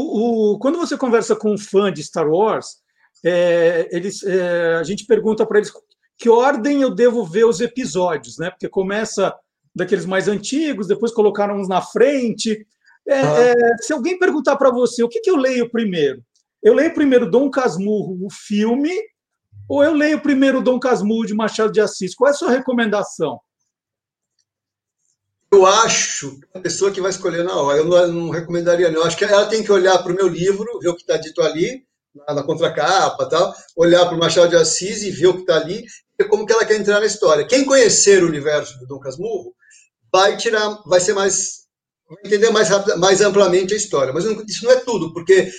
[0.54, 2.78] o, quando você conversa com um fã de Star Wars,
[3.24, 5.72] é, eles, é, a gente pergunta para eles
[6.18, 8.50] que ordem eu devo ver os episódios, né?
[8.50, 9.34] Porque começa
[9.76, 12.66] daqueles mais antigos, depois colocaram uns na frente.
[13.08, 13.78] É, ah.
[13.82, 16.24] se alguém perguntar para você o que, que eu leio primeiro,
[16.62, 18.94] eu leio primeiro Dom Casmurro, o filme,
[19.68, 22.16] ou eu leio primeiro Dom Casmurro de Machado de Assis?
[22.16, 23.40] Qual é a sua recomendação?
[25.54, 29.02] Eu acho a pessoa que vai escolher na hora, eu não, não recomendaria, não.
[29.02, 31.16] Eu acho que ela tem que olhar para o meu livro, ver o que está
[31.16, 31.86] dito ali,
[32.16, 35.58] na, na contracapa tal, olhar para o Machado de Assis e ver o que está
[35.58, 35.86] ali,
[36.18, 37.46] e como que ela quer entrar na história.
[37.46, 39.54] Quem conhecer o universo do Dom Casmurro
[40.12, 41.68] vai tirar, vai ser mais,
[42.10, 44.12] vai entender mais, mais amplamente a história.
[44.12, 45.52] Mas isso não é tudo, porque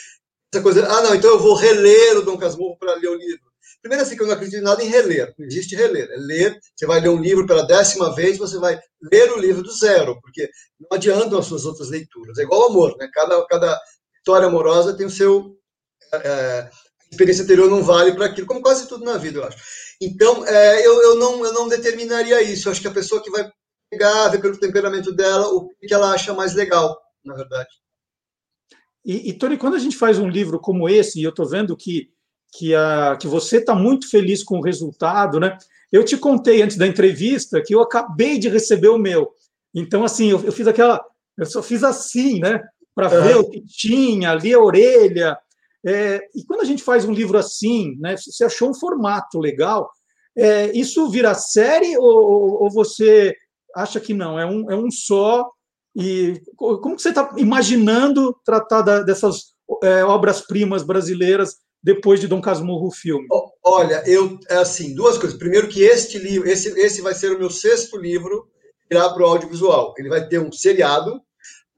[0.52, 3.53] essa coisa, ah, não, então eu vou reler o Dom Casmurro para ler o livro.
[3.80, 5.34] Primeiro, assim, que eu não acredito em nada em reler.
[5.38, 6.08] Não existe reler.
[6.10, 9.62] É ler, você vai ler um livro pela décima vez, você vai ler o livro
[9.62, 10.48] do zero, porque
[10.80, 12.38] não adiantam as suas outras leituras.
[12.38, 13.08] É igual ao amor, né?
[13.12, 13.80] Cada, cada
[14.16, 15.56] história amorosa tem o seu.
[16.12, 16.70] É, a
[17.10, 19.58] experiência anterior não vale para aquilo, como quase tudo na vida, eu acho.
[20.00, 22.68] Então, é, eu, eu, não, eu não determinaria isso.
[22.68, 23.48] Eu acho que a pessoa que vai
[23.90, 27.70] pegar, ver pelo temperamento dela, o que ela acha mais legal, na verdade.
[29.04, 31.76] E, e Tony, quando a gente faz um livro como esse, e eu estou vendo
[31.76, 32.10] que,
[32.56, 35.58] que, a, que você está muito feliz com o resultado, né?
[35.90, 39.32] Eu te contei antes da entrevista que eu acabei de receber o meu.
[39.74, 41.04] Então, assim, eu, eu fiz aquela.
[41.36, 42.62] Eu só fiz assim, né?
[42.94, 43.20] Para é.
[43.20, 45.36] ver o que tinha, ali a orelha.
[45.84, 48.16] É, e quando a gente faz um livro assim, né?
[48.16, 49.90] Você achou um formato legal,
[50.36, 53.34] é, isso vira série ou, ou, você
[53.74, 54.38] acha que não?
[54.38, 55.50] É um, é um só
[55.94, 62.40] e como que você está imaginando tratar da, dessas é, obras-primas brasileiras depois de Dom
[62.40, 63.26] Casmurro o filme?
[63.62, 65.38] Olha, eu é assim, duas coisas.
[65.38, 68.48] Primeiro que este livro, esse, esse vai ser o meu sexto livro
[68.90, 69.94] irá para o audiovisual.
[69.96, 71.20] Ele vai ter um seriado,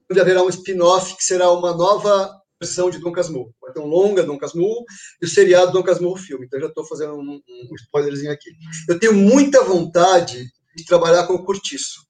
[0.09, 3.53] onde haverá um spin-off que será uma nova versão de Dom Casmurro.
[3.61, 4.85] Vai ter um longa Dom Casmurro
[5.21, 6.45] e o seriado Dom Casmurro filme.
[6.45, 7.41] Então já estou fazendo um,
[7.71, 8.49] um spoilerzinho aqui.
[8.87, 12.07] Eu tenho muita vontade de trabalhar com o Curtiço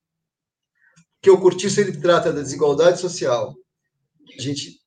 [1.22, 3.54] que o Curtiço ele trata da desigualdade social.
[4.38, 4.80] A gente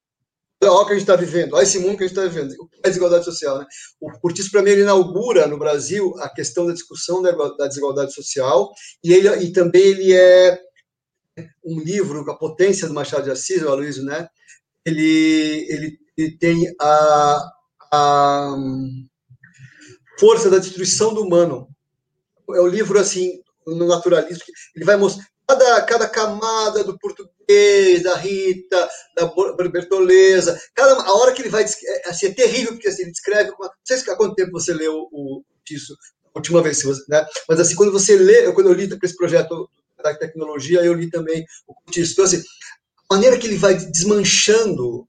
[0.63, 2.55] olha o que a gente está vivendo, olha esse mundo que a gente está vivendo.
[2.83, 3.59] É desigualdade social?
[3.59, 3.67] Né?
[4.01, 8.13] O Curtiço, para mim, ele inaugura no Brasil a questão da discussão da, da desigualdade
[8.13, 8.71] social
[9.03, 10.61] e, ele, e também ele é
[11.65, 14.29] um livro com a potência do Machado de Assis, o Aloysio, né?
[14.85, 17.53] Ele, ele, ele tem a,
[17.93, 18.57] a
[20.19, 21.69] força da destruição do humano.
[22.55, 24.43] É o livro, assim, no naturalismo,
[24.75, 29.27] ele vai mostrar cada, cada camada do português, da Rita, da
[29.69, 31.65] Bertoleza, cada, a hora que ele vai.
[31.65, 33.51] É, assim, é terrível, porque assim, ele descreve.
[33.51, 35.95] Não sei há quanto tempo você leu o, isso
[36.35, 37.27] a última vez, né?
[37.49, 39.69] mas assim, quando você lê, quando eu li esse projeto
[40.01, 42.13] da tecnologia, eu li também o Curtiço.
[42.13, 42.43] Então, assim,
[43.11, 45.07] a maneira que ele vai desmanchando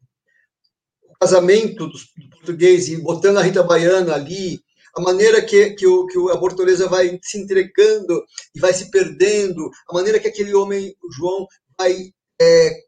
[1.03, 1.97] o casamento do
[2.31, 4.59] português e botando a Rita Baiana ali,
[4.95, 8.23] a maneira que, que, o, que a Bortoleza vai se entregando
[8.55, 12.83] e vai se perdendo, a maneira que aquele homem, o João, vai é,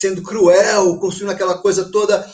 [0.00, 2.28] sendo cruel, construindo aquela coisa toda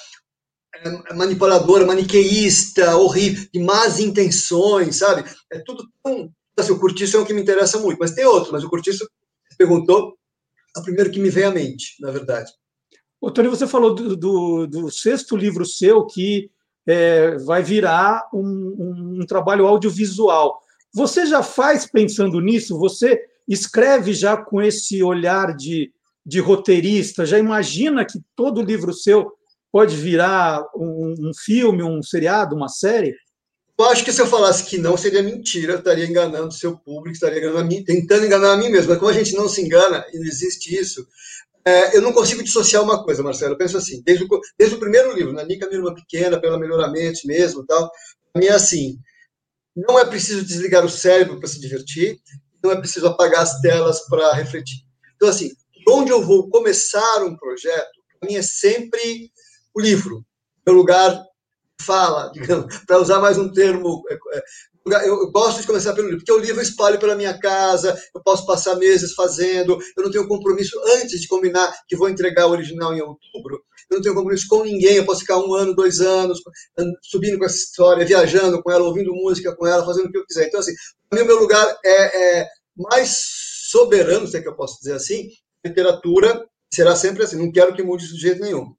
[0.74, 5.28] é, manipuladora, maniqueísta, horrível, de más intenções, sabe?
[5.52, 6.33] É tudo tão.
[6.56, 9.09] Assim, o Curtiço é um que me interessa muito, mas tem outro, mas o Curtiço
[9.56, 10.16] perguntou,
[10.76, 12.52] é o primeiro que me veio à mente, na verdade.
[13.20, 16.50] Ô, Tony, você falou do, do, do sexto livro seu que
[16.90, 20.61] é, vai virar um, um, trabalho audiovisual.
[20.92, 22.79] Você já faz pensando nisso?
[22.79, 25.92] Você escreve já com esse olhar de,
[26.26, 27.24] de roteirista?
[27.24, 29.31] Já imagina que todo livro seu
[29.70, 33.14] pode virar um, um filme, um seriado, uma série?
[33.79, 37.12] Eu acho que se eu falasse que não, seria mentira, estaria enganando o seu público,
[37.12, 38.90] estaria enganando mim, tentando enganar a mim mesmo.
[38.90, 41.07] Mas como a gente não se engana, e não existe isso,
[41.70, 43.54] é, eu não consigo dissociar uma coisa, Marcelo.
[43.54, 44.28] Eu penso assim, desde o,
[44.59, 47.90] desde o primeiro livro, na Nica, minha irmã pequena, pela melhoramentos mesmo, tal.
[48.33, 48.98] Para mim é assim:
[49.76, 52.18] não é preciso desligar o cérebro para se divertir,
[52.62, 54.78] não é preciso apagar as telas para refletir.
[55.16, 55.50] Então, assim,
[55.88, 59.30] onde eu vou começar um projeto, para mim é sempre
[59.74, 60.24] o livro,
[60.66, 61.22] meu lugar
[61.80, 62.30] fala,
[62.87, 64.42] para usar mais um termo é, é,
[64.92, 68.22] eu gosto de começar pelo livro, porque o livro eu espalho pela minha casa, eu
[68.22, 72.50] posso passar meses fazendo, eu não tenho compromisso antes de combinar que vou entregar o
[72.50, 76.00] original em outubro, eu não tenho compromisso com ninguém, eu posso ficar um ano, dois
[76.00, 76.40] anos,
[77.03, 80.26] subindo com essa história, viajando com ela, ouvindo música com ela, fazendo o que eu
[80.26, 80.46] quiser.
[80.46, 80.72] Então, assim,
[81.12, 83.16] o meu lugar é, é mais
[83.70, 85.29] soberano, se é que eu posso dizer assim,
[85.64, 88.72] literatura será sempre assim, não quero que mude isso de jeito nenhum.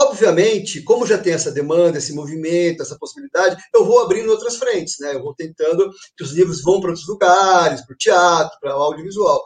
[0.00, 4.96] Obviamente, como já tem essa demanda, esse movimento, essa possibilidade, eu vou abrindo outras frentes,
[4.98, 5.14] né?
[5.14, 8.80] Eu vou tentando que os livros vão para outros lugares, para o teatro, para o
[8.80, 9.44] audiovisual.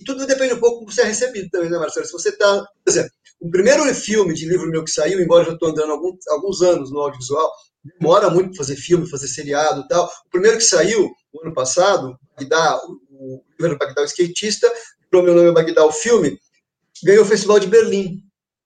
[0.00, 2.06] E tudo depende um pouco como você é recebido também, né, Marcelo?
[2.06, 2.64] Se você está.
[2.84, 5.92] Por exemplo, o primeiro filme de livro meu que saiu, embora eu já estou andando
[5.92, 7.50] alguns, alguns anos no audiovisual,
[7.98, 10.06] demora muito para fazer filme, fazer seriado e tal.
[10.26, 14.72] O primeiro que saiu, o ano passado, Bagdá, o livro Bagdá, o skatista,
[15.12, 16.38] o meu nome é Bagdá, o filme,
[17.02, 18.22] ganhou o Festival de Berlim.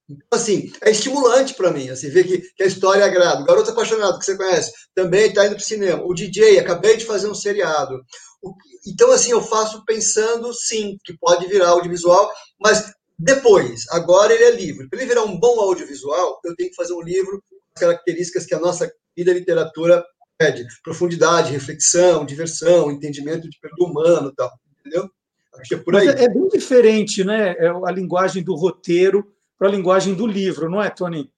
[0.09, 3.43] Então, assim, é estimulante para mim, assim, ver que, que, a história agrada.
[3.43, 6.05] O Garoto Apaixonado, que você conhece, também está indo para o cinema.
[6.05, 8.01] O DJ, acabei de fazer um seriado.
[8.41, 8.55] O,
[8.87, 14.51] então, assim, eu faço pensando, sim, que pode virar audiovisual, mas depois, agora ele é
[14.51, 14.89] livre.
[14.89, 18.47] Para ele virar um bom audiovisual, eu tenho que fazer um livro com as características
[18.47, 20.05] que a nossa vida literatura
[20.39, 20.67] pede.
[20.85, 25.11] Profundidade, reflexão, diversão, entendimento de perdo humano tal, entendeu?
[25.59, 26.09] Acho que é por aí.
[26.09, 27.57] É, é bem diferente, né?
[27.59, 29.27] É a linguagem do roteiro
[29.59, 31.31] para a linguagem do livro, não é, Tony?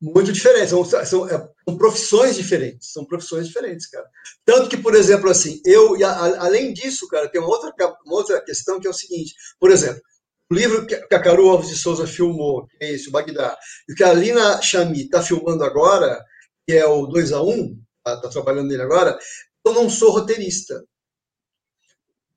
[0.00, 4.06] Muito diferente, são, são, é, são, profissões diferentes, são profissões diferentes, cara.
[4.44, 7.72] Tanto que, por exemplo, assim, eu, a, além disso, cara, tem uma outra,
[8.04, 10.02] uma outra questão que é o seguinte, por exemplo,
[10.50, 13.56] o livro que a Carol Alves de Souza filmou, que é esse, o Bagdá,
[13.88, 16.22] e que a Alina Chami está filmando agora,
[16.66, 19.18] que é o 2 a 1 está tá trabalhando nele agora,
[19.64, 20.74] eu não sou roteirista.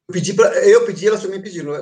[0.08, 1.74] Eu pedi, pra, eu pedi, elas também pediram.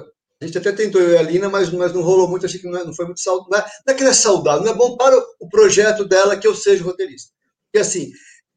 [0.42, 2.68] A gente até tentou, eu e a Lina, mas, mas não rolou muito, achei que
[2.68, 3.50] não, é, não foi muito saudável.
[3.52, 6.38] Não é, não é que não é saudável, não é bom para o projeto dela
[6.38, 7.32] que eu seja roteirista.
[7.74, 8.12] E assim,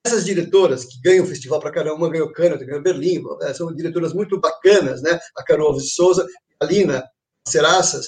[0.05, 3.75] essas diretoras que ganham o festival para caramba, uma ganhou Cannes, ganhou Berlim, é, são
[3.75, 5.19] diretoras muito bacanas, né?
[5.37, 6.27] A Carol Alves de Souza,
[6.61, 7.03] a Lina
[7.49, 8.07] Seraças,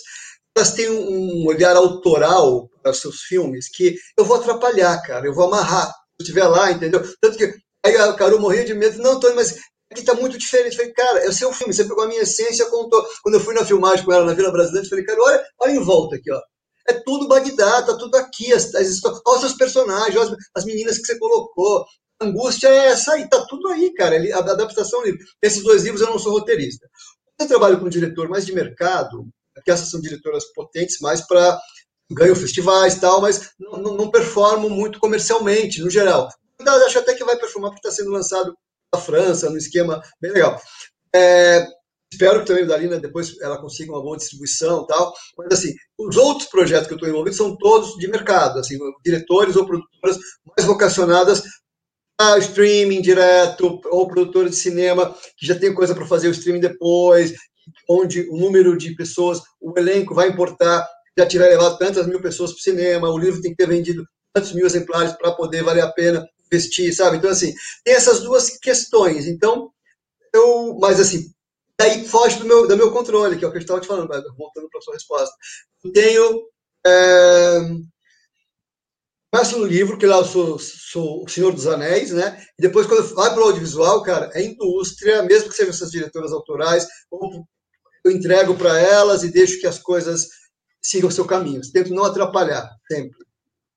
[0.56, 5.46] elas têm um olhar autoral para seus filmes que eu vou atrapalhar, cara, eu vou
[5.46, 5.86] amarrar.
[5.86, 7.02] Se eu estiver lá, entendeu?
[7.20, 7.54] Tanto que
[7.84, 9.58] aí a Carol morria de medo, não, Tony, mas
[9.92, 10.76] que está muito diferente.
[10.76, 13.04] falei, cara, é o seu filme, você pegou a minha essência, contou.
[13.22, 15.72] Quando eu fui na filmagem com ela na Vila Brasileira, eu falei, cara, olha, olha
[15.72, 16.40] em volta aqui, ó.
[16.88, 20.98] É tudo Bagdá, tá tudo aqui, as, as olha os seus personagens, olha as, meninas
[20.98, 21.84] que você colocou.
[22.20, 24.16] A angústia é essa aí, tá tudo aí, cara.
[24.16, 25.20] A adaptação livre.
[25.40, 26.88] Esses dois livros eu não sou roteirista.
[27.38, 29.26] Eu trabalho com um diretor mais de mercado,
[29.64, 31.58] que essas são diretoras potentes mais para
[32.10, 36.28] ganham festivais e tal, mas não, não, não performam muito comercialmente, no geral.
[36.86, 38.54] Acho até que vai performar porque está sendo lançado
[38.98, 40.60] França, no esquema bem legal.
[41.14, 41.66] É,
[42.12, 45.12] espero que também, Dalina, depois ela consiga uma boa distribuição tal.
[45.38, 49.56] Mas, assim, os outros projetos que eu estou envolvido são todos de mercado, assim, diretores
[49.56, 51.42] ou produtoras mais vocacionadas
[52.20, 56.60] a streaming direto, ou produtores de cinema que já tem coisa para fazer o streaming
[56.60, 57.32] depois,
[57.88, 60.86] onde o número de pessoas, o elenco vai importar,
[61.18, 64.04] já tiver levado tantas mil pessoas para o cinema, o livro tem que ter vendido
[64.32, 67.16] tantos mil exemplares para poder valer a pena vestir, sabe?
[67.16, 69.26] Então, assim, tem essas duas questões.
[69.26, 69.72] Então,
[70.32, 71.32] eu, mas assim,
[71.78, 74.08] daí foge do meu, do meu controle, que é o que eu estava te falando,
[74.36, 75.34] voltando para a sua resposta.
[75.84, 76.42] Eu tenho.
[76.86, 77.60] É,
[79.32, 82.44] começo no livro, que lá eu sou, sou o Senhor dos Anéis, né?
[82.58, 86.32] E depois, quando vai para o audiovisual, cara, é indústria, mesmo que sejam essas diretoras
[86.32, 86.86] autorais,
[88.04, 90.28] eu entrego para elas e deixo que as coisas
[90.82, 91.62] sigam o seu caminho.
[91.72, 93.16] Tento não atrapalhar, sempre.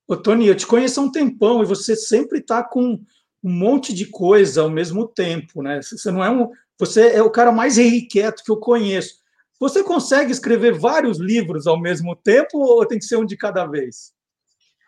[0.08, 3.00] Ô, Tony, eu te conheço há um tempão e você sempre está com
[3.44, 5.82] um monte de coisa ao mesmo tempo, né?
[5.82, 9.20] Você não é um, você é o cara mais irrequieto que eu conheço.
[9.60, 13.66] Você consegue escrever vários livros ao mesmo tempo ou tem que ser um de cada
[13.66, 14.14] vez?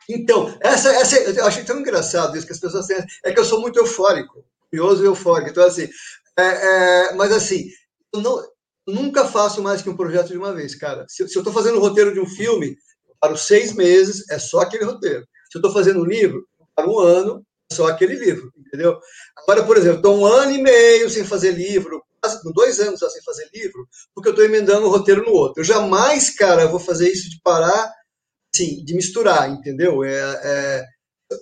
[0.09, 2.97] Então, essa, essa eu achei tão engraçado isso que as pessoas têm.
[3.23, 5.51] É que eu sou muito eufórico, curioso e eufórico.
[5.51, 5.89] Então, assim,
[6.37, 6.43] é,
[7.09, 7.69] é, mas assim,
[8.13, 8.41] eu não,
[8.87, 11.05] nunca faço mais que um projeto de uma vez, cara.
[11.09, 12.77] Se, se eu estou fazendo o roteiro de um filme,
[13.19, 15.25] para os seis meses, é só aquele roteiro.
[15.51, 18.99] Se eu estou fazendo um livro, para um ano, é só aquele livro, entendeu?
[19.37, 22.01] Agora, por exemplo, estou um ano e meio sem fazer livro,
[22.53, 25.61] dois anos sem fazer livro, porque eu estou emendando um roteiro no outro.
[25.61, 27.91] Eu jamais, cara, vou fazer isso de parar,
[28.53, 30.03] assim, de misturar, entendeu?
[30.03, 30.85] É, é,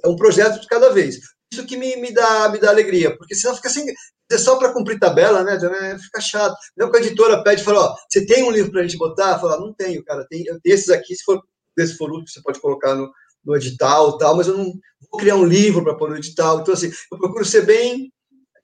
[0.03, 1.19] é um projeto de cada vez.
[1.51, 3.85] Isso que me, me, dá, me dá alegria, porque senão fica sem.
[4.31, 5.57] É só para cumprir tabela, né?
[5.99, 6.55] Fica chato.
[6.75, 8.97] Não que a editora pede e fala: Ó, você tem um livro para a gente
[8.97, 9.39] botar?
[9.39, 10.25] Fala: Não tenho, cara.
[10.27, 11.39] Tem, esses aqui, se for
[11.75, 13.11] desse for útil, você pode colocar no,
[13.43, 14.65] no edital tal, mas eu não
[15.11, 16.59] vou criar um livro para pôr no edital.
[16.59, 18.11] Então, assim, eu procuro ser bem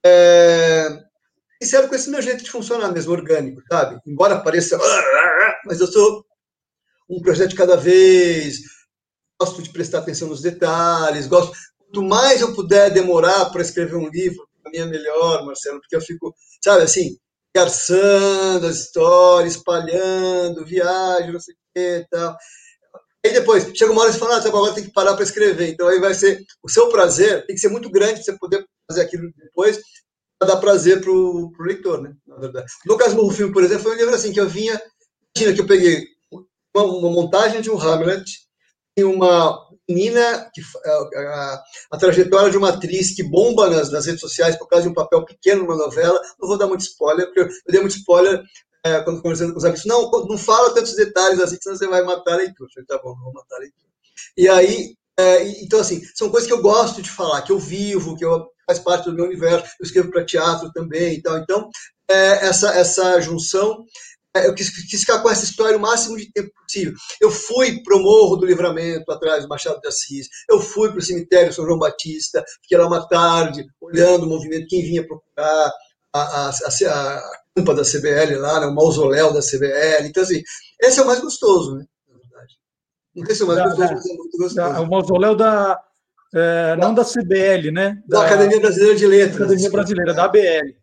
[0.05, 0.87] é,
[1.61, 3.99] sincero com esse meu jeito de funcionar mesmo, orgânico, sabe?
[4.05, 4.77] Embora pareça,
[5.65, 6.25] mas eu sou
[7.09, 8.59] um projeto de cada vez,
[9.39, 11.51] gosto de prestar atenção nos detalhes, gosto.
[11.77, 15.95] Quanto mais eu puder demorar para escrever um livro, para mim é melhor, Marcelo, porque
[15.95, 16.33] eu fico,
[16.63, 17.17] sabe, assim,
[17.53, 22.37] garçando as histórias, espalhando, viagem, não sei o que tal.
[23.25, 25.69] Aí depois, chega uma hora e fala, ah, agora tem que parar para escrever.
[25.69, 28.65] Então aí vai ser, o seu prazer tem que ser muito grande para você poder
[28.89, 29.79] fazer aquilo depois,
[30.39, 32.13] para dar prazer para o leitor, né?
[32.25, 32.65] Na verdade.
[32.85, 34.81] Do filme, por exemplo, foi um livro assim, que eu vinha,
[35.35, 36.03] imagina que eu peguei
[36.75, 38.25] uma, uma montagem de um Hamlet,
[38.97, 39.57] e uma
[39.87, 44.57] menina, que, a, a, a, trajetória de uma atriz que bomba nas, nas, redes sociais
[44.57, 47.45] por causa de um papel pequeno numa novela, não vou dar muito spoiler, porque eu,
[47.45, 48.41] eu dei muito spoiler
[48.83, 52.03] é, quando conversando com os amigos, não, não fala tantos detalhes assim, senão você vai
[52.03, 52.67] matar a leitura.
[52.69, 53.91] Eu falei, tá bom, vou matar a leitura.
[54.37, 58.17] E aí, é, então assim, são coisas que eu gosto de falar, que eu vivo,
[58.17, 61.37] que eu, faz parte do meu universo, eu escrevo para teatro também e tal.
[61.37, 61.69] Então,
[62.09, 63.85] é, essa, essa junção
[64.35, 66.93] é, eu quis, quis, ficar com essa história o máximo de tempo possível.
[67.19, 70.27] Eu fui para o Morro do Livramento, atrás do Machado de Assis.
[70.49, 74.67] Eu fui para o cemitério São João Batista, fiquei lá uma tarde, olhando o movimento,
[74.69, 75.71] quem vinha procurar
[76.13, 80.07] a, a, a, a campa da CBL lá, né, o mausoléu da CBL.
[80.07, 80.41] Então, assim,
[80.79, 81.85] esse é o mais gostoso, né?
[82.07, 82.53] Na verdade.
[83.15, 84.55] Não sei se é o mais da, gostoso, da, mas é muito gostoso.
[84.55, 85.79] Da, o mausoléu da.
[86.33, 88.01] É, não da CBL, né?
[88.07, 89.41] Da, da Academia Brasileira de Letras.
[89.41, 90.75] Academia Brasileira, da ABL.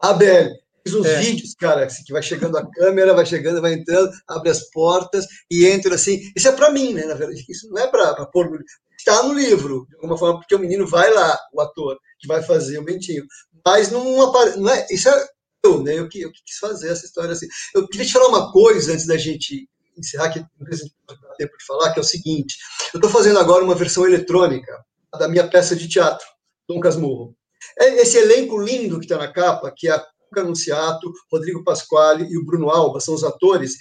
[0.00, 0.50] ABL.
[0.84, 1.16] Fiz uns é.
[1.16, 5.66] vídeos, cara, que vai chegando a câmera, vai chegando, vai entrando, abre as portas e
[5.66, 6.20] entra assim.
[6.36, 7.04] Isso é para mim, né?
[7.06, 8.58] Na verdade, isso não é para pôr no
[8.96, 12.42] Está no livro, de alguma forma, porque o menino vai lá, o ator, que vai
[12.42, 13.24] fazer o mentinho.
[13.66, 14.56] Mas não, apare...
[14.56, 14.86] não é.
[14.88, 15.28] Isso é
[15.64, 15.98] eu, né?
[15.98, 17.48] Eu que, eu quis fazer essa história assim.
[17.74, 20.88] Eu queria te falar uma coisa antes da gente encerrar, que não se
[21.36, 22.56] tempo de falar, que é o seguinte:
[22.94, 24.72] eu estou fazendo agora uma versão eletrônica
[25.18, 26.24] da minha peça de teatro,
[26.68, 27.34] Dom Casmurro.
[27.76, 32.24] É esse elenco lindo que está na capa, que é a Luca Anunciato, Rodrigo Pasquale
[32.30, 33.74] e o Bruno Alba, são os atores,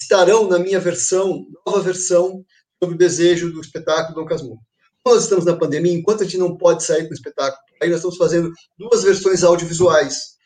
[0.00, 2.44] estarão na minha versão, nova versão,
[2.82, 4.60] sobre o desejo do espetáculo Dom Casmurro.
[5.06, 7.98] Nós estamos na pandemia, enquanto a gente não pode sair com o espetáculo, aí nós
[7.98, 10.38] estamos fazendo duas versões audiovisuais.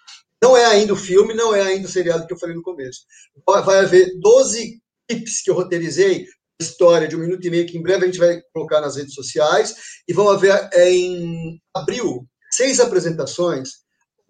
[0.43, 3.01] Não é ainda o filme, não é ainda o seriado que eu falei no começo.
[3.47, 6.27] Vai haver 12 clipes que eu roteirizei,
[6.61, 9.15] história de um minuto e meio, que em breve a gente vai colocar nas redes
[9.15, 9.75] sociais,
[10.07, 13.71] e vão haver é, em abril seis apresentações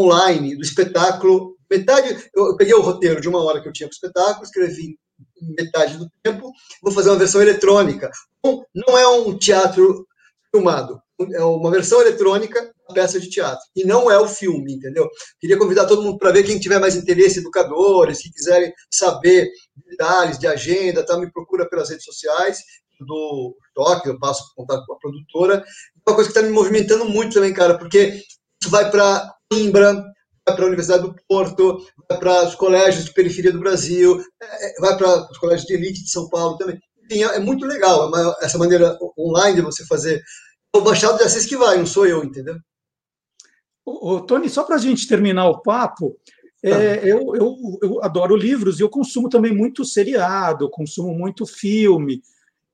[0.00, 1.56] online do espetáculo.
[1.70, 4.98] Metade, eu peguei o roteiro de uma hora que eu tinha para o espetáculo, escrevi
[5.40, 6.50] metade do tempo,
[6.82, 8.10] vou fazer uma versão eletrônica.
[8.74, 10.06] Não é um teatro
[10.50, 11.00] filmado,
[11.32, 13.64] é uma versão eletrônica peça de teatro.
[13.74, 15.08] E não é o filme, entendeu?
[15.40, 19.50] Queria convidar todo mundo para ver, quem tiver mais interesse, educadores, que quiserem saber
[19.88, 22.58] detalhes de agenda, tá, me procura pelas redes sociais
[23.00, 25.64] do Toque, eu passo contato com a produtora.
[26.06, 28.22] Uma coisa que está me movimentando muito também, cara, porque
[28.60, 29.94] isso vai para Coimbra,
[30.46, 34.66] vai para a Universidade do Porto, vai para os colégios de periferia do Brasil, é,
[34.66, 36.78] é, vai para os colégios de elite de São Paulo também.
[37.04, 38.10] Enfim, é, é muito legal
[38.40, 40.22] essa maneira online de você fazer.
[40.74, 42.56] O Machado de Assis que vai, não sou eu, entendeu?
[43.84, 46.16] Ô, Tony, só para a gente terminar o papo,
[46.62, 47.06] é, tá.
[47.06, 52.22] eu, eu, eu, adoro livros e eu consumo também muito seriado, consumo muito filme.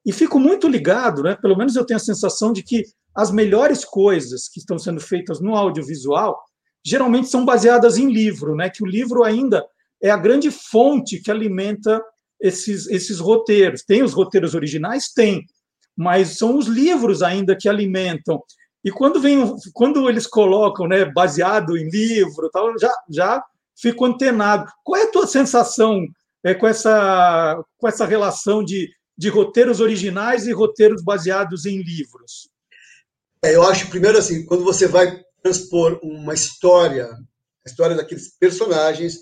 [0.06, 1.36] E fico muito ligado, né?
[1.36, 2.84] pelo menos eu tenho a sensação de que
[3.14, 6.40] as melhores coisas que estão sendo feitas no audiovisual
[6.84, 8.70] geralmente são baseadas em livro, né?
[8.70, 9.66] Que o livro ainda
[10.02, 12.02] é a grande fonte que alimenta
[12.40, 13.82] esses, esses roteiros.
[13.82, 15.12] Tem os roteiros originais?
[15.12, 15.44] Tem,
[15.94, 18.42] mas são os livros ainda que alimentam.
[18.84, 23.44] E quando vem, quando eles colocam, né, baseado em livro, tal, já já
[23.76, 24.70] fico antenado.
[24.84, 26.06] Qual é a tua sensação
[26.44, 32.48] é, com essa com essa relação de, de roteiros originais e roteiros baseados em livros?
[33.42, 39.18] É, eu acho primeiro assim, quando você vai transpor uma história, a história daqueles personagens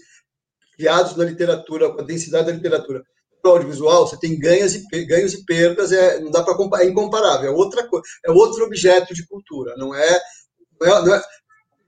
[0.77, 3.03] criados na literatura, com a densidade da literatura,
[3.51, 7.55] audiovisual, você tem ganhos e, ganhos e perdas, é, não dá para é incomparável, é
[7.55, 7.88] outra
[8.24, 10.20] é outro objeto de cultura, não é,
[10.80, 11.22] não é, não é,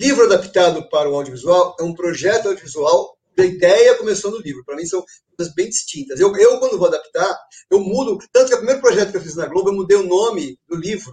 [0.00, 4.64] livro adaptado para o audiovisual é um projeto audiovisual a ideia começou no livro.
[4.64, 5.04] Para mim são
[5.36, 6.20] coisas bem distintas.
[6.20, 7.38] Eu, eu, quando vou adaptar,
[7.70, 8.18] eu mudo.
[8.32, 10.76] Tanto que o primeiro projeto que eu fiz na Globo, eu mudei o nome do
[10.76, 11.12] livro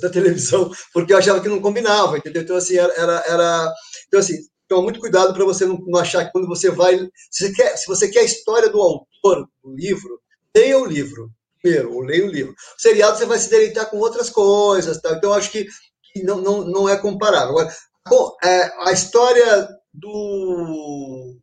[0.00, 2.42] da televisão, porque eu achava que não combinava, entendeu?
[2.42, 2.92] Então, assim, era.
[3.26, 3.72] era
[4.06, 4.36] então, assim,
[4.68, 6.98] toma muito cuidado para você não, não, achar que quando você vai.
[7.30, 10.20] Se você, quer, se você quer a história do autor do livro,
[10.54, 11.30] leia o livro.
[11.60, 12.52] Primeiro, ou leia o livro.
[12.52, 15.12] O seriado você vai se deleitar com outras coisas, tá?
[15.12, 15.68] então acho que,
[16.02, 17.50] que não, não, não é comparável.
[17.50, 17.72] Agora,
[18.08, 21.36] bom, é, a história do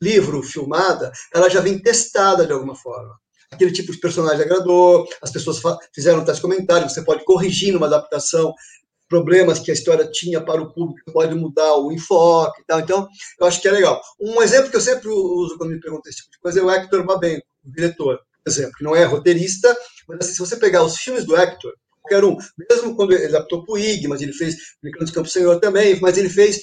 [0.00, 3.18] livro filmada, ela já vem testada de alguma forma
[3.50, 5.60] aquele tipo de personagem agradou, as pessoas
[5.94, 8.52] fizeram tais comentários, você pode corrigir numa adaptação
[9.08, 12.80] problemas que a história tinha para o público, pode mudar o enfoque e tal.
[12.80, 13.08] Então,
[13.40, 14.00] eu acho que é legal.
[14.20, 16.70] Um exemplo que eu sempre uso quando me perguntam esse tipo de coisa é o
[16.70, 19.76] Hector Babenco, o diretor, por exemplo, que não é roteirista,
[20.08, 22.36] mas assim, se você pegar os filmes do Hector, qualquer um,
[22.70, 25.98] mesmo quando ele adaptou para o IG, mas ele fez Brincando de Campo Senhor também,
[26.00, 26.62] mas ele fez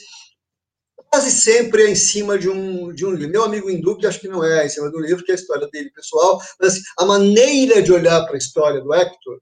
[1.14, 3.32] quase sempre é em cima de um, de um livro.
[3.32, 5.38] Meu amigo Hindu, que acho que não é em cima do livro, que é a
[5.38, 9.39] história dele pessoal, mas assim, a maneira de olhar para a história do Hector,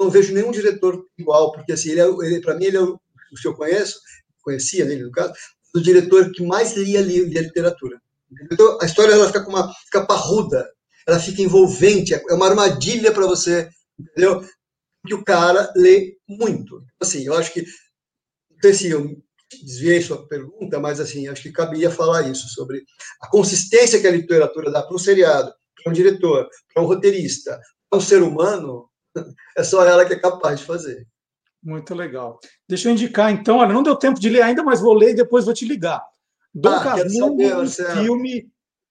[0.00, 2.98] não vejo nenhum diretor igual, porque assim, ele, é, ele para mim, ele é o,
[3.40, 4.00] que eu conheço,
[4.42, 5.32] conhecia nele no caso,
[5.74, 8.00] o diretor que mais lia, lia, lia literatura.
[8.50, 10.68] Então, a história ela fica com uma fica parruda,
[11.06, 14.44] ela fica envolvente, é uma armadilha para você, entendeu?
[15.02, 16.82] Porque o cara lê muito.
[17.00, 19.16] Assim, eu acho que, não sei se eu
[19.62, 22.84] desviei sua pergunta, mas assim, acho que cabia falar isso, sobre
[23.20, 27.60] a consistência que a literatura dá para um seriado, para um diretor, para um roteirista,
[27.88, 28.89] para um ser humano,
[29.56, 31.06] é só ela que é capaz de fazer.
[31.62, 32.40] Muito legal.
[32.68, 35.16] Deixa eu indicar, então, olha, não deu tempo de ler ainda, mas vou ler e
[35.16, 36.02] depois vou te ligar.
[36.54, 38.50] Dom ah, Casmurro, filme,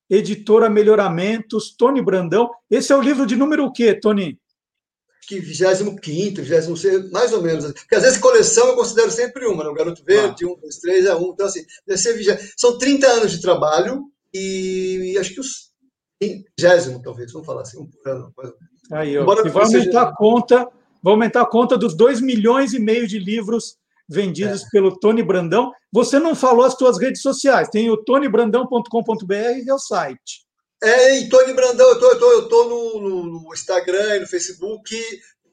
[0.09, 2.49] editora Melhoramentos, Tony Brandão.
[2.69, 4.39] Esse é o livro de número o quê, Tony?
[5.29, 7.71] que 25, 26, mais ou menos.
[7.71, 9.69] Porque às vezes coleção eu considero sempre uma, né?
[9.69, 10.47] o Garoto Verde, ah.
[10.47, 11.31] um, dois, três, é um.
[11.31, 12.53] Então, assim, deve ser 20.
[12.57, 15.71] São 30 anos de trabalho e, acho que os
[16.19, 18.33] 20, talvez, vamos falar assim, um por ano.
[18.91, 20.01] Aí, ó, e vai aumentar seja...
[20.01, 20.67] a conta,
[21.01, 23.77] vai aumentar a conta dos 2 milhões e meio de livros
[24.07, 24.69] vendidos é.
[24.71, 25.71] pelo Tony Brandão.
[25.91, 30.47] Você não falou as suas redes sociais, tem o tonybrandão.com.br e é o site.
[30.81, 34.19] É, e Tony Brandão, eu tô, eu tô, eu tô no, no, no Instagram e
[34.21, 34.97] no Facebook,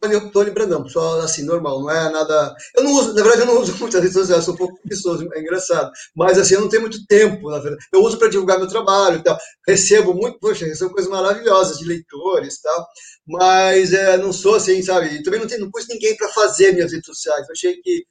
[0.00, 2.54] Tony, Tony Brandão, pessoal, assim, normal, não é nada.
[2.74, 5.28] Eu não uso, na verdade, eu não uso muitas redes sociais, sou um pouco preguiçoso,
[5.32, 5.90] é engraçado.
[6.14, 7.84] Mas, assim, eu não tenho muito tempo, na verdade.
[7.92, 9.36] Eu uso para divulgar meu trabalho e tal.
[9.66, 12.86] Recebo muito, poxa, recebo coisas maravilhosas de leitores e tal.
[13.26, 15.22] Mas é, não sou assim, sabe?
[15.22, 17.46] Também não, tenho, não pus ninguém para fazer minhas redes sociais.
[17.46, 18.04] Eu achei que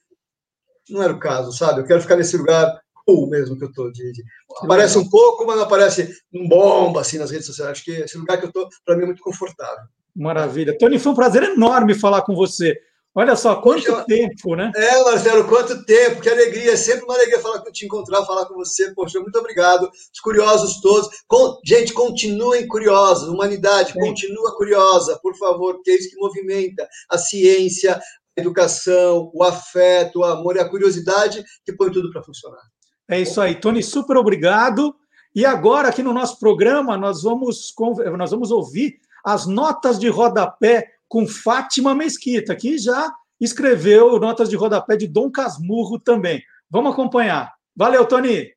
[0.90, 1.80] não era o caso, sabe?
[1.80, 3.90] Eu quero ficar nesse lugar cool mesmo que eu estou.
[3.92, 4.24] De, de,
[4.62, 7.72] aparece um pouco, mas não aparece um bomba assim nas redes sociais.
[7.72, 9.84] Acho que esse lugar que eu estou, para mim, é muito confortável.
[10.16, 10.76] Maravilha.
[10.78, 12.74] Tony, foi um prazer enorme falar com você.
[13.14, 14.70] Olha só, quanto Poxa, tempo, né?
[14.74, 16.72] É, Marcelo, quanto tempo, que alegria.
[16.72, 18.92] É sempre uma alegria falar, te encontrar, falar com você.
[18.94, 19.90] Poxa, muito obrigado.
[20.12, 21.08] Os curiosos todos.
[21.26, 23.28] Com, gente, continuem curiosos.
[23.28, 24.00] Humanidade, Sim.
[24.00, 30.20] continua curiosa, por favor, porque é isso que movimenta a ciência, a educação, o afeto,
[30.20, 32.60] o amor e a curiosidade que põe tudo para funcionar.
[33.08, 34.94] É isso aí, Tony, super obrigado.
[35.34, 37.72] E agora, aqui no nosso programa, nós vamos,
[38.18, 44.54] nós vamos ouvir as notas de rodapé com Fátima Mesquita, que já escreveu notas de
[44.54, 46.40] rodapé de Dom Casmurro também.
[46.70, 47.52] Vamos acompanhar.
[47.74, 48.54] Valeu, Tony.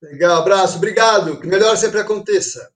[0.00, 1.40] Legal, abraço, obrigado.
[1.40, 2.72] Que melhor sempre aconteça.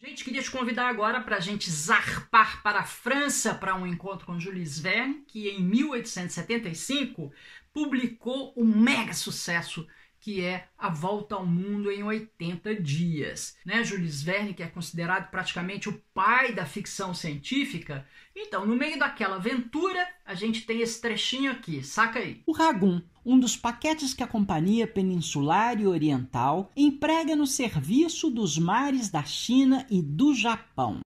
[0.00, 4.26] Gente, queria te convidar agora para a gente zarpar para a França para um encontro
[4.26, 7.30] com Jules Verne, que em 1875
[7.72, 9.86] publicou um mega sucesso
[10.24, 13.58] que é A Volta ao Mundo em 80 Dias.
[13.62, 13.84] Né?
[13.84, 18.06] Jules Verne, que é considerado praticamente o pai da ficção científica.
[18.34, 22.42] Então, no meio daquela aventura, a gente tem esse trechinho aqui, saca aí.
[22.46, 28.56] O Ragum, um dos paquetes que a Companhia Peninsular e Oriental emprega no serviço dos
[28.56, 31.00] mares da China e do Japão.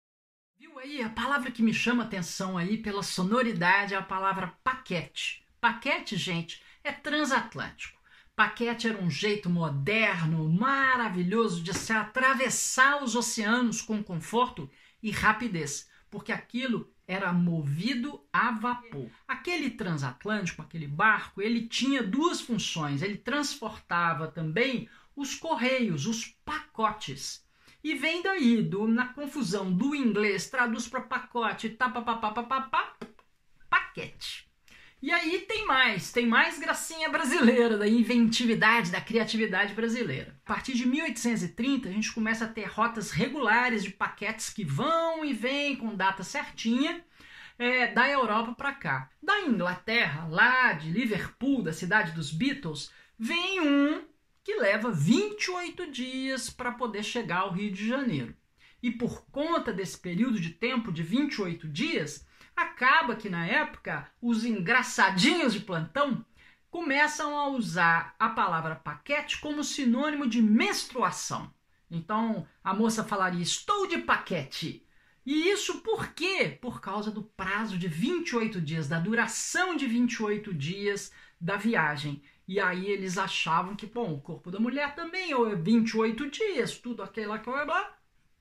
[0.61, 1.01] Viu aí?
[1.01, 5.43] A palavra que me chama atenção aí pela sonoridade é a palavra paquete.
[5.59, 7.96] Paquete, gente, é transatlântico.
[8.37, 14.71] Paquete era um jeito moderno, maravilhoso de se atravessar os oceanos com conforto
[15.03, 19.09] e rapidez, porque aquilo era movido a vapor.
[19.27, 23.01] Aquele transatlântico, aquele barco, ele tinha duas funções.
[23.01, 27.43] Ele transportava também os correios, os pacotes.
[27.83, 32.43] E vem daí, do, na confusão do inglês, traduz para pacote, tá, pá, pá, pá,
[32.45, 32.97] pá,
[33.71, 34.46] paquete.
[35.07, 40.37] E aí tem mais, tem mais gracinha brasileira, da inventividade, da criatividade brasileira.
[40.45, 45.25] A partir de 1830, a gente começa a ter rotas regulares de paquetes que vão
[45.25, 47.05] e vêm com data certinha.
[47.57, 49.09] É, da Europa para cá.
[49.23, 54.03] Da Inglaterra, lá de Liverpool, da cidade dos Beatles, vem um
[54.43, 58.35] que leva 28 dias para poder chegar ao Rio de Janeiro.
[58.83, 62.26] E por conta desse período de tempo de 28 dias,
[62.57, 66.25] Acaba que na época os engraçadinhos de plantão
[66.71, 71.53] começam a usar a palavra paquete como sinônimo de menstruação.
[71.91, 74.83] Então a moça falaria: Estou de paquete.
[75.25, 76.57] E isso por quê?
[76.61, 82.23] Por causa do prazo de 28 dias, da duração de 28 dias da viagem.
[82.47, 87.03] E aí eles achavam que, bom, o corpo da mulher também é 28 dias, tudo
[87.03, 87.99] aquilo que lá,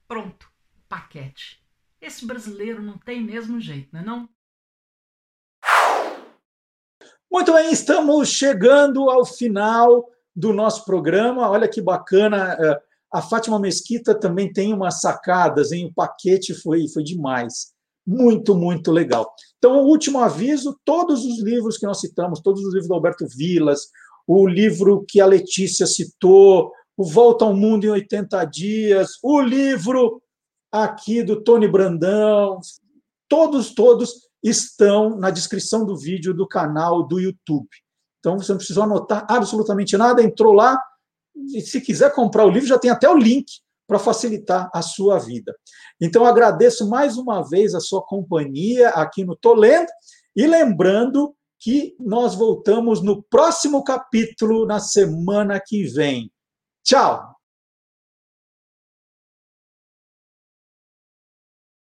[0.07, 0.47] pronto,
[0.87, 1.64] paquete.
[2.01, 4.29] Esse brasileiro não tem mesmo jeito, não é não?
[7.31, 11.49] Muito bem, estamos chegando ao final do nosso programa.
[11.49, 12.55] Olha que bacana.
[12.59, 12.81] É,
[13.11, 15.87] a Fátima Mesquita também tem umas sacadas, hein?
[15.87, 17.73] O paquete foi, foi demais.
[18.05, 19.33] Muito, muito legal.
[19.57, 23.25] Então, o último aviso: todos os livros que nós citamos, todos os livros do Alberto
[23.27, 23.89] Vilas,
[24.27, 30.21] o livro que a Letícia citou, o Volta ao Mundo em 80 Dias, o livro
[30.83, 32.59] aqui do Tony Brandão,
[33.29, 34.13] todos, todos
[34.43, 37.69] estão na descrição do vídeo do canal do YouTube.
[38.19, 40.79] Então você não precisou anotar absolutamente nada, entrou lá
[41.53, 43.45] e se quiser comprar o livro já tem até o link
[43.87, 45.55] para facilitar a sua vida.
[46.01, 49.87] Então agradeço mais uma vez a sua companhia aqui no Tolendo
[50.35, 56.31] E lembrando que nós voltamos no próximo capítulo na semana que vem.
[56.83, 57.34] Tchau!